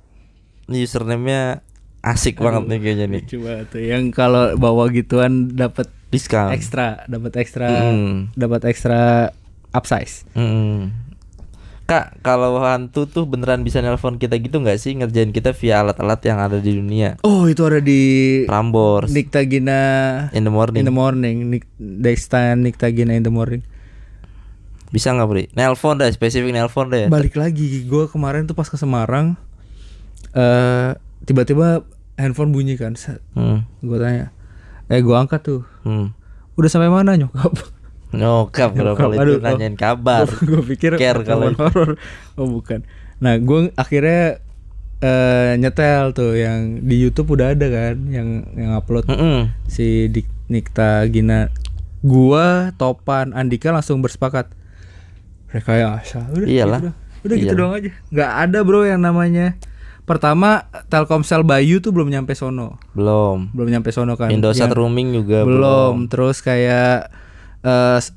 Ini 0.67 0.83
username-nya 0.83 1.63
asik 2.01 2.37
banget 2.37 2.67
nih 2.67 2.79
kayaknya 2.79 3.05
nih. 3.09 3.23
Coba 3.25 3.51
tuh 3.67 3.81
yang 3.81 4.03
kalau 4.09 4.53
bawa 4.55 4.87
gituan 4.89 5.51
dapat 5.51 5.87
Diskon. 6.09 6.51
ekstra, 6.51 7.07
dapat 7.07 7.33
ekstra, 7.37 7.67
Mm. 7.91 8.35
dapat 8.35 8.61
ekstra 8.67 9.31
upsize. 9.71 10.23
Mm. 10.33 10.91
Kak, 11.81 12.23
kalau 12.23 12.55
hantu 12.63 13.03
tuh 13.03 13.27
beneran 13.27 13.67
bisa 13.67 13.83
nelpon 13.83 14.15
kita 14.15 14.39
gitu 14.39 14.63
nggak 14.63 14.79
sih 14.79 14.95
ngerjain 14.95 15.35
kita 15.35 15.51
via 15.51 15.83
alat-alat 15.83 16.23
yang 16.23 16.39
ada 16.39 16.55
di 16.55 16.71
dunia? 16.71 17.19
Oh, 17.19 17.51
itu 17.51 17.67
ada 17.67 17.83
di 17.83 18.01
Prambors, 18.47 19.11
Niktagina 19.11 19.81
in 20.31 20.47
the 20.47 20.53
morning. 20.53 20.79
in 20.79 20.87
the 20.87 20.95
morning, 20.95 21.37
Nik 21.51 21.67
Dexta 21.75 22.55
Niktagina 22.55 23.11
in 23.11 23.27
the 23.27 23.33
morning. 23.33 23.59
Bisa 24.87 25.11
nggak 25.11 25.27
Bri? 25.27 25.43
Nelpon 25.51 25.99
deh, 25.99 26.07
spesifik 26.07 26.55
nelpon 26.55 26.87
deh. 26.87 27.11
Balik 27.11 27.35
lagi, 27.35 27.83
gue 27.83 28.07
kemarin 28.07 28.47
tuh 28.47 28.55
pas 28.55 28.67
ke 28.67 28.79
Semarang, 28.79 29.35
eh 30.31 30.95
tiba-tiba 31.23 31.83
handphone 32.15 32.55
bunyi 32.55 32.79
kan, 32.79 32.95
Hmm. 33.35 33.67
gue 33.79 33.97
tanya, 33.99 34.31
eh 34.87 34.99
gue 34.99 35.11
angkat 35.11 35.43
tuh, 35.43 35.67
Hmm. 35.83 36.15
udah 36.55 36.69
sampai 36.71 36.87
mana 36.87 37.19
nyokap? 37.19 37.51
Nyokap 38.11 38.71
kalau 38.77 38.95
itu 39.11 39.39
nanyain 39.39 39.75
kabar. 39.75 40.27
gue 40.47 40.61
pikir 40.67 40.95
Care 40.95 41.23
kalau 41.23 41.51
horor. 41.51 41.95
Oh 42.35 42.47
bukan. 42.47 42.83
Nah 43.19 43.37
gue 43.37 43.71
akhirnya 43.73 44.39
eh 45.01 45.57
nyetel 45.57 46.13
tuh 46.13 46.37
yang 46.37 46.85
di 46.85 46.95
YouTube 46.95 47.33
udah 47.33 47.57
ada 47.57 47.67
kan, 47.67 47.95
yang 48.05 48.45
yang 48.53 48.77
upload 48.77 49.09
Mm-mm. 49.09 49.49
si 49.65 50.05
Dik 50.07 50.29
Nikta 50.47 51.07
Gina. 51.07 51.49
Gua 52.01 52.73
Topan 52.75 53.29
Andika 53.31 53.69
langsung 53.69 54.01
bersepakat. 54.01 54.49
Rekayasa. 55.49 56.31
Udah 56.31 56.47
Iyalah. 56.47 56.79
gitu. 56.81 56.91
Udah 57.21 57.35
gitu 57.37 57.45
Iyalah. 57.47 57.59
doang 57.59 57.73
aja. 57.77 57.91
Nggak 58.09 58.31
ada 58.39 58.59
bro 58.61 58.81
yang 58.83 59.01
namanya 59.01 59.47
Pertama 60.01 60.65
Telkomsel 60.89 61.45
Bayu 61.45 61.77
tuh 61.79 61.93
belum 61.93 62.09
nyampe 62.09 62.33
sono. 62.33 62.81
Belum. 62.91 63.47
Belum 63.53 63.69
nyampe 63.69 63.93
sono 63.93 64.17
kan. 64.17 64.33
Indosat 64.33 64.73
Yang- 64.73 64.75
rooming 64.75 65.09
juga 65.13 65.45
belum. 65.45 66.09
Terus 66.09 66.41
kayak 66.41 67.13
eh 67.61 67.97
s- 67.97 68.13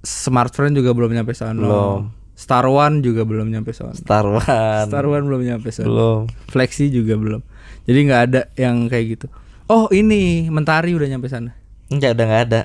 smartphone 0.00 0.72
juga 0.72 0.92
belum 0.92 1.10
nyampe 1.10 1.32
sono. 1.32 1.58
Belum. 1.58 2.00
Star 2.32 2.64
One 2.64 3.02
juga 3.02 3.26
belum 3.26 3.48
nyampe 3.48 3.72
sono. 3.72 3.92
Star 3.92 4.22
One. 4.24 4.86
Star 4.86 5.04
One 5.04 5.24
belum 5.24 5.42
nyampe 5.42 5.68
sono. 5.68 5.86
Belum. 5.86 6.20
Flexi 6.46 6.88
juga 6.88 7.14
belum. 7.14 7.40
Jadi 7.82 7.98
nggak 8.04 8.22
ada 8.22 8.40
yang 8.54 8.86
kayak 8.86 9.06
gitu. 9.12 9.26
Oh 9.66 9.90
ini 9.90 10.46
Mentari 10.46 10.92
udah 10.92 11.04
nyampe 11.04 11.26
sana. 11.26 11.52
Enggak 11.88 12.14
udah 12.14 12.24
nggak 12.24 12.42
ada. 12.46 12.60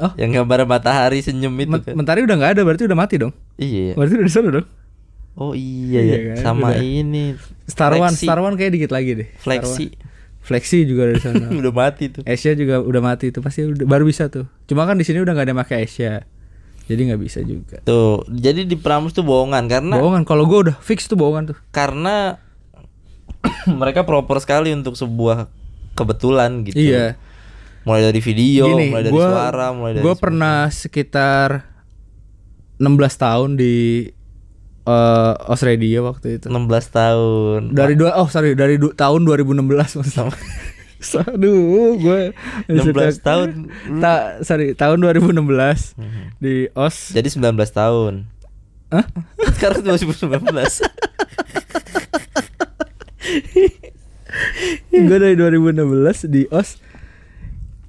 Oh 0.00 0.12
Yang 0.16 0.30
gambar 0.38 0.64
matahari 0.64 1.20
senyum 1.20 1.52
itu 1.54 1.70
Men- 1.70 1.82
kan. 1.82 1.94
Mentari 1.94 2.24
udah 2.24 2.34
nggak 2.34 2.52
ada 2.56 2.62
berarti 2.62 2.84
udah 2.84 2.98
mati 2.98 3.14
dong. 3.16 3.32
Iya. 3.56 3.94
Berarti 3.94 4.14
udah 4.16 4.26
di 4.26 4.32
sana 4.32 4.48
dong. 4.50 4.68
Oh 5.32 5.52
iya, 5.52 6.00
Iya 6.00 6.12
ya. 6.12 6.18
kan, 6.28 6.36
Sama 6.42 6.68
udah. 6.72 6.80
ini. 6.80 7.24
Star 7.64 7.92
One. 7.94 8.12
Star 8.12 8.36
One 8.36 8.52
kayak 8.52 8.72
dikit 8.74 8.90
lagi 8.90 9.16
deh. 9.16 9.28
Star 9.32 9.40
Flexi. 9.40 9.86
One. 9.88 10.11
Flexi 10.42 10.82
juga 10.84 11.06
dari 11.06 11.22
sana. 11.22 11.48
udah 11.62 11.72
mati 11.72 12.10
tuh. 12.10 12.22
Asia 12.26 12.52
juga 12.58 12.82
udah 12.82 13.02
mati 13.02 13.30
itu 13.30 13.38
pasti 13.38 13.62
udah, 13.62 13.86
baru 13.86 14.02
bisa 14.02 14.26
tuh. 14.26 14.50
Cuma 14.66 14.82
kan 14.84 14.98
di 14.98 15.06
sini 15.06 15.22
udah 15.22 15.32
nggak 15.32 15.46
ada 15.48 15.56
pakai 15.62 15.86
Asia. 15.86 16.26
Jadi 16.90 17.00
nggak 17.08 17.22
bisa 17.22 17.40
juga. 17.46 17.78
Tuh, 17.86 18.26
jadi 18.26 18.66
di 18.66 18.74
Pramus 18.74 19.14
tuh 19.14 19.22
bohongan 19.22 19.70
karena 19.70 20.02
Bohongan 20.02 20.26
kalau 20.26 20.50
gue 20.50 20.68
udah 20.68 20.76
fix 20.82 21.06
tuh 21.06 21.14
bohongan 21.14 21.54
tuh. 21.54 21.58
karena 21.70 22.42
mereka 23.80 24.02
proper 24.02 24.42
sekali 24.42 24.74
untuk 24.74 24.98
sebuah 24.98 25.46
kebetulan 25.94 26.66
gitu. 26.66 26.78
Iya. 26.78 27.14
Mulai 27.82 28.14
dari 28.14 28.20
video, 28.22 28.66
Gini, 28.70 28.94
mulai 28.94 29.02
dari 29.02 29.14
gua, 29.14 29.26
suara, 29.26 29.66
mulai 29.74 29.92
dari 29.98 30.04
Gue 30.06 30.14
pernah 30.14 30.70
sekitar 30.70 31.66
16 32.78 32.98
tahun 33.18 33.50
di 33.58 34.06
eh 34.82 35.32
Australia 35.46 36.02
waktu 36.02 36.42
itu. 36.42 36.46
16 36.50 36.58
tahun. 36.90 37.60
Dari 37.74 37.94
dua 37.94 38.18
oh 38.18 38.26
sorry 38.26 38.58
dari 38.58 38.78
du- 38.82 38.94
tahun 38.94 39.22
2016 39.26 39.62
maksudnya. 40.02 40.34
Aduh, 41.34 41.98
gue 41.98 42.30
16 42.70 43.26
tahun. 43.26 43.66
Ta 43.98 44.38
sorry, 44.46 44.78
tahun 44.78 45.02
2016 45.02 45.98
di 46.38 46.70
OS. 46.78 47.10
Jadi 47.14 47.28
19 47.42 47.58
tahun. 47.74 48.30
Hah? 48.94 49.06
Sekarang 49.58 49.82
2019. 49.82 50.46
gue 54.92 55.18
dari 55.18 55.34
2016 55.34 56.30
di 56.30 56.46
OS. 56.54 56.78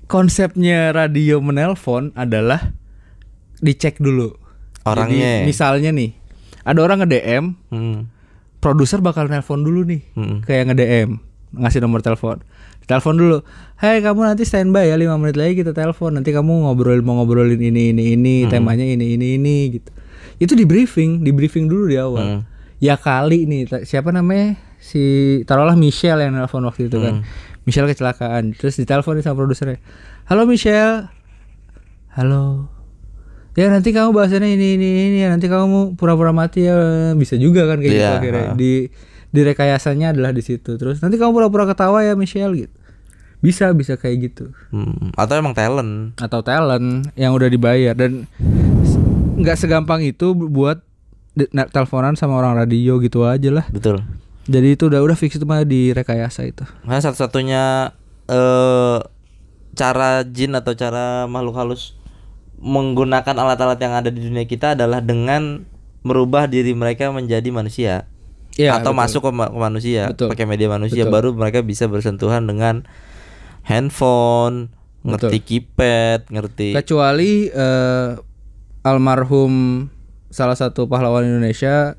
Konsepnya 0.09 0.93
radio 0.93 1.41
menelpon 1.41 2.13
adalah 2.13 2.73
dicek 3.61 3.97
dulu. 4.01 4.35
Orangnya. 4.83 5.41
Jadi, 5.41 5.47
misalnya 5.47 5.89
nih, 5.95 6.11
ada 6.63 6.79
orang 6.79 7.03
nge-DM, 7.03 7.43
Hmm. 7.71 8.07
produser 8.59 9.03
bakal 9.03 9.27
nelpon 9.27 9.63
dulu 9.63 9.83
nih. 9.83 10.01
Hmm. 10.15 10.39
Kayak 10.43 10.71
nge-DM, 10.73 11.19
ngasih 11.59 11.79
nomor 11.83 11.99
telepon. 11.99 12.39
Telepon 12.83 13.15
dulu. 13.15 13.37
"Hai, 13.79 14.03
kamu 14.03 14.27
nanti 14.27 14.43
standby 14.43 14.91
ya 14.91 14.99
5 14.99 15.15
menit 15.15 15.39
lagi 15.39 15.55
kita 15.55 15.71
telepon. 15.71 16.19
Nanti 16.19 16.35
kamu 16.35 16.67
ngobrol 16.67 16.99
mau 16.99 17.23
ngobrolin 17.23 17.55
ini 17.59 17.95
ini 17.95 18.15
ini, 18.19 18.43
temanya 18.51 18.83
ini 18.83 19.15
ini 19.15 19.39
ini 19.39 19.57
gitu." 19.79 19.87
Itu 20.35 20.53
di 20.59 20.67
briefing, 20.67 21.23
di 21.23 21.31
briefing 21.31 21.71
dulu 21.71 21.87
di 21.87 21.95
awal. 21.95 22.23
Hmm. 22.23 22.41
Ya 22.83 22.99
kali 22.99 23.47
nih, 23.47 23.87
siapa 23.87 24.11
namanya? 24.11 24.59
Si 24.83 24.99
taruhlah 25.47 25.79
Michelle 25.79 26.27
yang 26.27 26.35
nelpon 26.35 26.67
waktu 26.67 26.91
itu 26.91 26.99
kan. 26.99 27.23
Michelle 27.63 27.87
kecelakaan. 27.87 28.51
Terus 28.59 28.75
ditelepon 28.75 29.23
sama 29.23 29.39
produsernya. 29.39 29.79
"Halo 30.27 30.43
Michelle." 30.43 31.07
"Halo." 32.19 32.67
Ya 33.53 33.69
nanti 33.69 33.89
kamu 33.89 34.11
bahasannya 34.11 34.49
ini 34.51 34.67
ini 34.73 34.87
ini. 35.07 35.19
Ya 35.19 35.29
nanti 35.29 35.45
kamu 35.45 35.93
pura-pura 35.93 36.29
mati 36.29 36.65
ya. 36.65 36.75
Bisa 37.13 37.35
juga 37.35 37.65
kan 37.65 37.77
kayak 37.77 37.91
gitu 37.91 38.01
Iya, 38.01 38.17
akhirnya. 38.17 38.49
Di 38.53 38.71
di 39.29 39.41
rekayasanya 39.41 40.11
adalah 40.11 40.29
di 40.29 40.41
situ. 40.41 40.73
Terus 40.73 40.97
nanti 40.99 41.15
kamu 41.15 41.31
pura-pura 41.31 41.65
ketawa 41.65 42.01
ya 42.01 42.13
Michelle 42.13 42.53
gitu. 42.55 42.73
Bisa 43.39 43.69
bisa 43.71 43.93
kayak 43.93 44.17
gitu. 44.23 44.49
Hmm. 44.69 45.11
Atau 45.13 45.35
emang 45.35 45.51
talent. 45.51 46.15
atau 46.17 46.41
talent 46.41 47.05
yang 47.13 47.31
udah 47.31 47.45
dibayar. 47.45 47.91
Dan 47.91 48.25
nggak 49.35 49.53
segampang 49.55 50.01
itu 50.01 50.31
bu- 50.31 50.47
buat 50.47 50.81
teleponan 51.67 52.13
sama 52.13 52.35
orang 52.35 52.55
radio 52.55 52.97
gitu 52.97 53.25
aja 53.25 53.49
lah. 53.49 53.65
Betul. 53.67 54.01
jadi 54.43 54.75
itu 54.75 54.85
udah 54.85 54.99
udah 54.99 55.15
fix 55.15 55.33
itu 55.33 55.43
mah 55.43 55.63
di 55.63 55.89
rekayasa 55.89 56.43
itu. 56.43 56.61
Nah, 56.83 56.99
satu-satunya 56.99 57.95
eh 58.27 58.97
cara 59.71 60.09
jin 60.23 60.53
atau 60.53 60.71
cara 60.73 61.25
makhluk 61.25 61.55
halus 61.55 61.95
menggunakan 62.63 63.35
alat-alat 63.35 63.77
yang 63.77 63.93
ada 63.93 64.07
di 64.07 64.23
dunia 64.23 64.43
kita 64.43 64.73
adalah 64.73 64.99
dengan 64.99 65.67
merubah 66.01 66.47
diri 66.47 66.71
mereka 66.71 67.11
menjadi 67.11 67.47
manusia 67.49 68.07
Iya, 68.53 68.77
atau 68.77 68.93
betul. 68.93 69.01
masuk 69.01 69.21
ke, 69.25 69.31
ma- 69.33 69.49
ke 69.49 69.57
manusia 69.57 70.01
Betul. 70.13 70.29
pakai 70.29 70.45
media 70.45 70.69
manusia 70.69 71.03
Betul. 71.03 71.13
baru 71.13 71.29
mereka 71.33 71.59
bisa 71.59 71.89
bersentuhan 71.89 72.45
dengan 72.45 72.85
handphone, 73.63 74.69
ngerti 75.01 75.41
keypad, 75.41 76.29
ngerti 76.29 76.71
kecuali 76.71 77.49
eh, 77.49 78.09
almarhum 78.83 79.87
salah 80.29 80.53
satu 80.53 80.85
pahlawan 80.85 81.25
Indonesia 81.25 81.97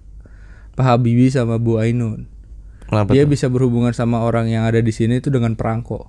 Pak 0.75 0.85
Habibie 0.85 1.29
sama 1.29 1.57
Bu 1.59 1.79
Ainun 1.79 2.27
Kenapa 2.85 3.17
dia 3.17 3.25
tuh? 3.25 3.33
bisa 3.33 3.47
berhubungan 3.49 3.91
sama 3.91 4.23
orang 4.23 4.47
yang 4.47 4.63
ada 4.63 4.79
di 4.79 4.93
sini 4.93 5.19
itu 5.19 5.33
dengan 5.33 5.57
perangko 5.57 6.07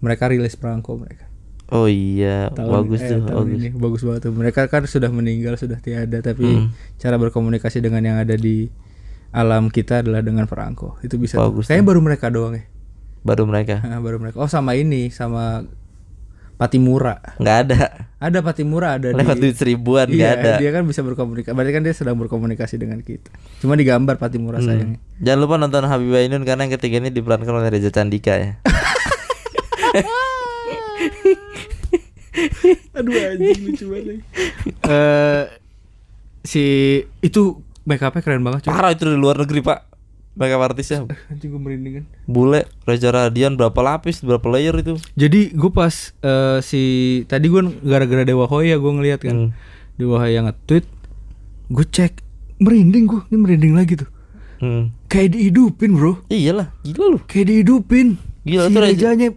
mereka 0.00 0.28
rilis 0.28 0.58
perangko 0.58 0.98
mereka 0.98 1.25
Oh 1.68 1.84
iya, 1.84 2.46
Tahun- 2.48 2.70
bagus 2.70 3.00
eh, 3.00 3.10
tuh, 3.10 3.26
tahun 3.26 3.42
bagus. 3.44 3.58
ini 3.58 3.68
bagus 3.72 4.02
banget 4.02 4.20
tuh 4.22 4.32
mereka 4.32 4.60
kan 4.66 4.82
sudah 4.84 5.10
meninggal 5.10 5.54
sudah 5.54 5.76
tiada 5.76 6.18
tapi 6.20 6.46
Hmm. 6.46 6.70
cara 6.94 7.16
berkomunikasi 7.16 7.80
dengan 7.80 8.00
yang 8.00 8.16
ada 8.16 8.32
di 8.32 8.70
alam 9.30 9.66
kita 9.66 10.00
adalah 10.00 10.20
dengan 10.20 10.44
perangko 10.44 10.94
itu 11.00 11.16
bisa 11.16 11.36
tuh. 11.36 11.50
Bagus 11.50 11.66
kayaknya 11.66 11.84
baru 11.84 12.00
mereka 12.00 12.26
doang 12.28 12.54
ya 12.54 12.64
Baru 13.20 13.42
mereka. 13.44 13.82
Ah, 13.82 13.98
baru 13.98 14.16
mereka 14.16 14.38
oh 14.38 14.46
sama 14.46 14.72
ini 14.72 15.10
sama 15.10 15.66
Patimura 16.54 17.18
nggak 17.36 17.56
ada. 17.60 18.08
ada 18.16 18.38
Patimura 18.40 18.94
ada 18.94 19.10
Lewat 19.10 19.34
di 19.34 19.42
duit 19.44 19.56
seribuan 19.56 20.06
Iya, 20.08 20.32
ada. 20.32 20.52
dia 20.56 20.70
kan 20.70 20.82
bisa 20.82 21.02
berkomunikasi. 21.02 21.50
Berarti 21.50 21.68
kan 21.70 21.82
dia 21.82 21.92
sedang 21.92 22.16
berkomunikasi 22.16 22.78
dengan 22.78 23.02
kita. 23.02 23.28
Cuma 23.58 23.74
digambar 23.74 24.16
Patimura 24.16 24.56
Hmm. 24.56 24.64
sayangnya. 24.64 24.98
Jangan 25.18 25.38
lupa 25.38 25.54
nonton 25.58 25.84
Habibah 25.84 26.22
Ainun 26.22 26.40
karena 26.42 26.64
yang 26.64 26.72
ketiga 26.72 26.96
ini 26.98 27.10
diperankan 27.10 27.50
oleh 27.50 27.68
Reza 27.68 27.90
Candika 27.90 28.32
ya. 28.34 28.56
Aduh 32.96 33.12
anjing 33.16 33.60
lucu 33.64 33.84
banget. 33.88 34.20
Eh 34.84 35.44
si 36.46 36.64
itu 37.24 37.60
make 37.88 38.04
upnya 38.04 38.20
keren 38.22 38.44
banget 38.44 38.66
cuy. 38.66 38.70
Parah 38.70 38.92
itu 38.92 39.02
dari 39.08 39.18
luar 39.18 39.40
negeri 39.40 39.62
pak 39.64 39.80
Makeup 40.36 40.60
artisnya 40.68 41.08
Anjing 41.32 41.48
gue 41.48 41.56
merinding 41.56 41.92
kan. 41.96 42.04
Bule 42.28 42.68
Reza 42.84 43.08
Radian 43.08 43.56
berapa 43.56 43.80
lapis 43.80 44.20
Berapa 44.20 44.44
layer 44.52 44.76
itu 44.76 45.00
Jadi 45.16 45.56
gue 45.56 45.70
pas 45.72 46.12
eh, 46.20 46.60
si 46.60 46.82
tadi 47.24 47.48
gue 47.48 47.64
gara-gara 47.80 48.20
Dewa 48.20 48.44
Hoya 48.44 48.76
gue 48.76 48.92
ngeliat 49.00 49.24
kan. 49.24 49.48
Hmm. 49.48 49.50
Dewa 49.96 50.20
Hoya 50.20 50.44
nge-tweet 50.44 50.84
gue 51.72 51.86
cek 51.88 52.20
merinding 52.60 53.08
gue 53.08 53.20
ini 53.32 53.36
merinding 53.40 53.74
lagi 53.74 53.96
tuh 53.96 54.08
hmm. 54.60 55.08
kayak 55.08 55.34
dihidupin 55.34 55.96
bro 55.96 56.20
Iyalah 56.28 56.68
Gila 56.84 57.16
lu 57.16 57.18
kayak 57.24 57.46
dihidupin 57.48 58.20
Gila, 58.44 58.68
si 58.68 58.72
tuh 58.76 58.80
Reza- 58.84 58.92
Rejanya 58.92 59.28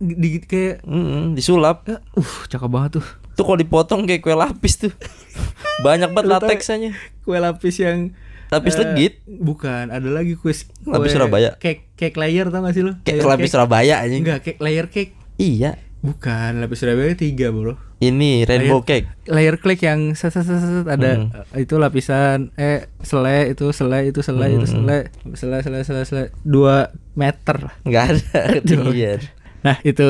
di, 0.00 0.40
kayak 0.40 0.80
Mm-mm, 0.82 1.36
Disulap. 1.36 1.84
Ya, 1.84 2.00
uh 2.16 2.32
cakep 2.48 2.70
banget 2.72 2.90
tuh. 2.98 3.06
Tuh 3.36 3.44
kalau 3.44 3.58
dipotong 3.60 4.08
kayak 4.08 4.24
kue 4.24 4.32
lapis 4.32 4.80
tuh. 4.80 4.92
Banyak 5.86 6.10
banget 6.12 6.28
lateksanya 6.40 6.92
kue 7.22 7.36
lapis 7.36 7.76
yang 7.78 8.16
Lapis 8.50 8.74
eh, 8.74 8.82
legit. 8.82 9.14
bukan 9.30 9.94
ada 9.94 10.10
lagi 10.10 10.34
kue 10.34 10.50
Lapis 10.82 11.14
kue 11.14 11.14
Surabaya. 11.14 11.54
cake 11.62 11.94
cake 11.94 12.18
layer 12.18 12.50
tau 12.50 12.66
gak 12.66 12.74
sih 12.74 12.82
lu? 12.82 12.98
Kayak 13.06 13.22
Layer 13.22 13.30
lapis 13.30 13.46
cake. 13.46 13.54
Surabaya 13.54 13.94
anjing. 14.02 14.22
Enggak 14.26 14.40
cake 14.42 14.58
layer 14.58 14.86
cake. 14.90 15.12
Iya. 15.38 15.78
Bukan 16.02 16.58
lapis 16.58 16.82
Surabaya 16.82 17.14
tiga 17.14 17.54
bro. 17.54 17.78
Ini 18.02 18.48
rainbow 18.48 18.82
cake. 18.82 19.06
Layer 19.30 19.54
cake 19.54 19.86
yang 19.86 20.18
set, 20.18 20.34
set, 20.34 20.42
set, 20.42 20.58
set, 20.58 20.88
ada 20.88 21.30
eh, 21.54 21.62
itu 21.62 21.78
lapisan 21.78 22.50
eh 22.58 22.90
selai 23.04 23.54
itu 23.54 23.70
selai 23.70 24.10
itu 24.10 24.18
selai 24.18 24.50
itu 24.50 24.66
selai 24.66 25.00
selai 25.36 25.60
selai 25.62 25.82
selai 25.86 26.04
selai. 26.04 26.26
Dua 26.42 26.90
meter. 27.14 27.70
Lah. 27.70 27.74
Nggak 27.86 28.04
ada. 28.10 28.40
Ketinggian 28.58 29.20
nah 29.60 29.76
itu 29.80 30.08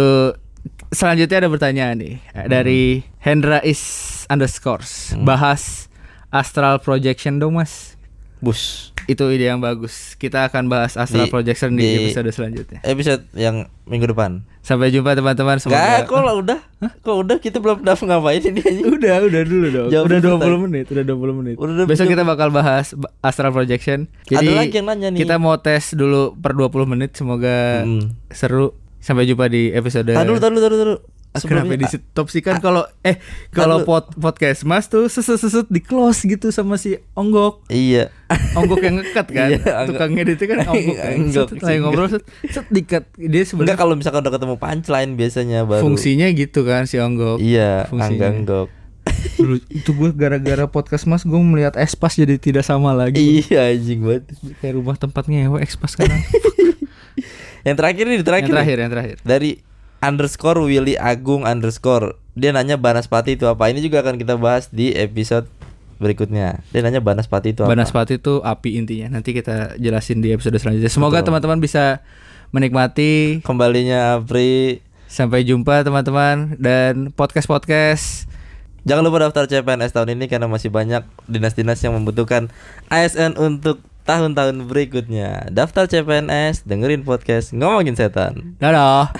selanjutnya 0.89 1.37
ada 1.39 1.49
pertanyaan 1.49 1.97
nih 1.97 2.15
eh, 2.35 2.47
dari 2.47 2.81
Hendra 3.19 3.61
is 3.61 3.81
underscores. 4.27 5.13
Bahas 5.19 5.87
astral 6.29 6.79
projection 6.79 7.37
dong 7.37 7.57
mas. 7.57 7.95
Bus. 8.39 8.89
Itu 9.05 9.29
ide 9.29 9.45
yang 9.45 9.61
bagus. 9.61 10.15
Kita 10.15 10.47
akan 10.47 10.67
bahas 10.67 10.95
astral 10.95 11.27
Di- 11.27 11.31
projection 11.31 11.75
di, 11.75 11.83
di- 11.83 11.97
episode 12.07 12.31
selanjutnya. 12.31 12.81
Episode 12.83 13.29
yang 13.35 13.69
minggu 13.85 14.09
depan. 14.09 14.49
Sampai 14.61 14.89
jumpa 14.89 15.13
teman-teman. 15.13 15.59
Semoga 15.59 16.05
kok 16.05 16.17
lah 16.19 16.35
udah? 16.35 16.59
Kok 17.03 17.17
udah? 17.19 17.37
Kita 17.37 17.59
belum 17.59 17.83
dapat 17.83 18.01
ngapain 18.03 18.41
ini 18.41 18.61
anjing 18.63 18.87
udah 18.89 19.15
udah 19.21 19.43
dulu 19.43 19.67
dong. 19.69 19.89
Jawab 19.91 20.05
udah 20.07 20.19
dulu, 20.19 20.37
20 20.37 20.41
Tay. 20.41 20.57
menit 20.59 20.85
udah 20.89 21.05
20 21.05 21.37
menit. 21.37 21.55
Udah 21.59 21.85
besok 21.85 22.07
20 22.07 22.13
kita 22.13 22.23
bakal 22.25 22.49
bahas 22.51 22.87
ba- 22.95 23.13
astral 23.21 23.51
projection. 23.51 24.09
Ada 24.25 24.33
jadi 24.39 24.49
lagi 24.55 24.73
yang 24.75 24.87
nanya 24.87 25.09
nih. 25.11 25.21
kita 25.21 25.37
mau 25.37 25.57
tes 25.57 25.93
dulu 25.93 26.33
per 26.35 26.53
20 26.55 26.73
menit 26.87 27.11
semoga 27.13 27.83
Hmm. 27.83 28.15
seru 28.31 28.73
sampai 29.01 29.25
jumpa 29.25 29.49
di 29.49 29.69
episode 29.71 30.07
Tahan 30.07 30.23
dulu, 30.25 30.39
tahan 30.39 30.53
dulu, 30.53 30.63
tahan 30.63 30.77
dulu. 30.79 30.97
Ah, 31.31 31.39
Sebelumnya- 31.39 31.79
Kenapa 31.79 31.95
di 31.95 32.03
stop 32.11 32.27
sih 32.27 32.43
kan 32.43 32.59
kalau 32.59 32.83
eh 33.01 33.23
kalau 33.49 33.83
pod, 33.83 34.11
podcast 34.15 34.67
Mas 34.67 34.87
tuh 34.87 35.07
seset 35.07 35.39
seset 35.39 35.63
di 35.65 35.79
close 35.79 36.27
gitu 36.27 36.51
sama 36.51 36.75
si 36.75 36.99
Onggok. 37.13 37.63
Iya. 37.69 38.11
Onggok 38.53 38.83
yang 38.83 38.99
ngekat 38.99 39.27
kan. 39.39 39.47
Iya, 39.49 39.63
Onggok. 39.63 39.95
Tukang 39.95 40.11
editnya 40.17 40.47
kan 40.49 40.59
Onggok. 40.69 40.97
kan. 40.97 41.11
Onggok, 41.17 41.49
lagi 41.57 41.79
ngobrol 41.79 42.09
set, 42.09 42.23
set 42.45 42.67
dikat. 42.67 43.07
Dia 43.15 43.43
sebenarnya 43.45 43.79
kalau 43.79 43.95
misalkan 43.95 44.21
udah 44.21 44.35
ketemu 44.35 44.55
punchline 44.57 45.11
biasanya 45.15 45.59
baru. 45.63 45.81
fungsinya 45.81 46.27
gitu 46.31 46.61
kan 46.63 46.85
si 46.85 46.99
Onggok. 46.99 47.39
Iya, 47.39 47.87
fungsinya. 47.87 48.11
angganggok. 48.27 48.69
Dulu 49.37 49.55
itu 49.71 49.91
gue 49.93 50.11
gara-gara 50.13 50.67
podcast 50.67 51.07
Mas 51.07 51.23
gue 51.23 51.39
melihat 51.39 51.79
Espas 51.79 52.13
jadi 52.13 52.37
tidak 52.37 52.63
sama 52.65 52.91
lagi. 52.91 53.47
Iya 53.47 53.71
anjing 53.71 54.03
banget. 54.03 54.35
Kayak 54.59 54.75
rumah 54.77 54.99
tempatnya 54.99 55.47
ya 55.47 55.63
Espas 55.63 55.95
sekarang. 55.95 56.19
Yang 57.67 57.77
terakhir 57.77 58.05
nih, 58.09 58.19
terakhir. 58.25 58.49
yang 58.49 58.55
terakhir, 58.57 58.77
nih. 58.77 58.83
yang 58.83 58.93
terakhir. 58.93 59.17
Dari 59.23 59.51
underscore 60.01 60.61
Willy 60.65 60.97
Agung 60.97 61.45
underscore 61.45 62.17
dia 62.33 62.57
nanya 62.57 62.81
Banaspati 62.81 63.37
itu 63.37 63.45
apa 63.45 63.69
ini 63.69 63.85
juga 63.85 64.01
akan 64.01 64.17
kita 64.17 64.41
bahas 64.41 64.73
di 64.73 64.97
episode 64.97 65.45
berikutnya 66.01 66.65
dia 66.73 66.81
nanya 66.81 67.05
Banaspati 67.05 67.53
itu 67.53 67.61
apa 67.67 67.77
Banaspati 67.77 68.17
itu 68.17 68.41
api 68.41 68.81
intinya. 68.81 69.21
Nanti 69.21 69.37
kita 69.37 69.77
jelasin 69.77 70.25
di 70.25 70.33
episode 70.33 70.57
selanjutnya. 70.57 70.89
Semoga 70.89 71.21
teman-teman 71.21 71.61
bisa 71.61 72.01
menikmati. 72.51 73.45
kembalinya 73.45 74.19
Apri 74.19 74.83
Sampai 75.11 75.43
jumpa 75.43 75.83
teman-teman 75.83 76.55
dan 76.63 77.11
podcast-podcast. 77.11 78.31
jangan 78.87 79.03
lupa 79.03 79.27
daftar 79.27 79.45
CPNS 79.51 79.91
tahun 79.91 80.15
ini 80.15 80.31
karena 80.31 80.47
masih 80.47 80.71
banyak 80.71 81.03
dinas-dinas 81.27 81.83
yang 81.83 81.99
membutuhkan 81.99 82.49
ASN 82.89 83.35
untuk 83.37 83.83
tahun-tahun 84.11 84.67
berikutnya 84.67 85.55
daftar 85.55 85.87
CPNS 85.87 86.67
dengerin 86.67 87.07
podcast 87.07 87.55
ngomongin 87.55 87.95
setan 87.95 88.59
Dadah. 88.59 89.15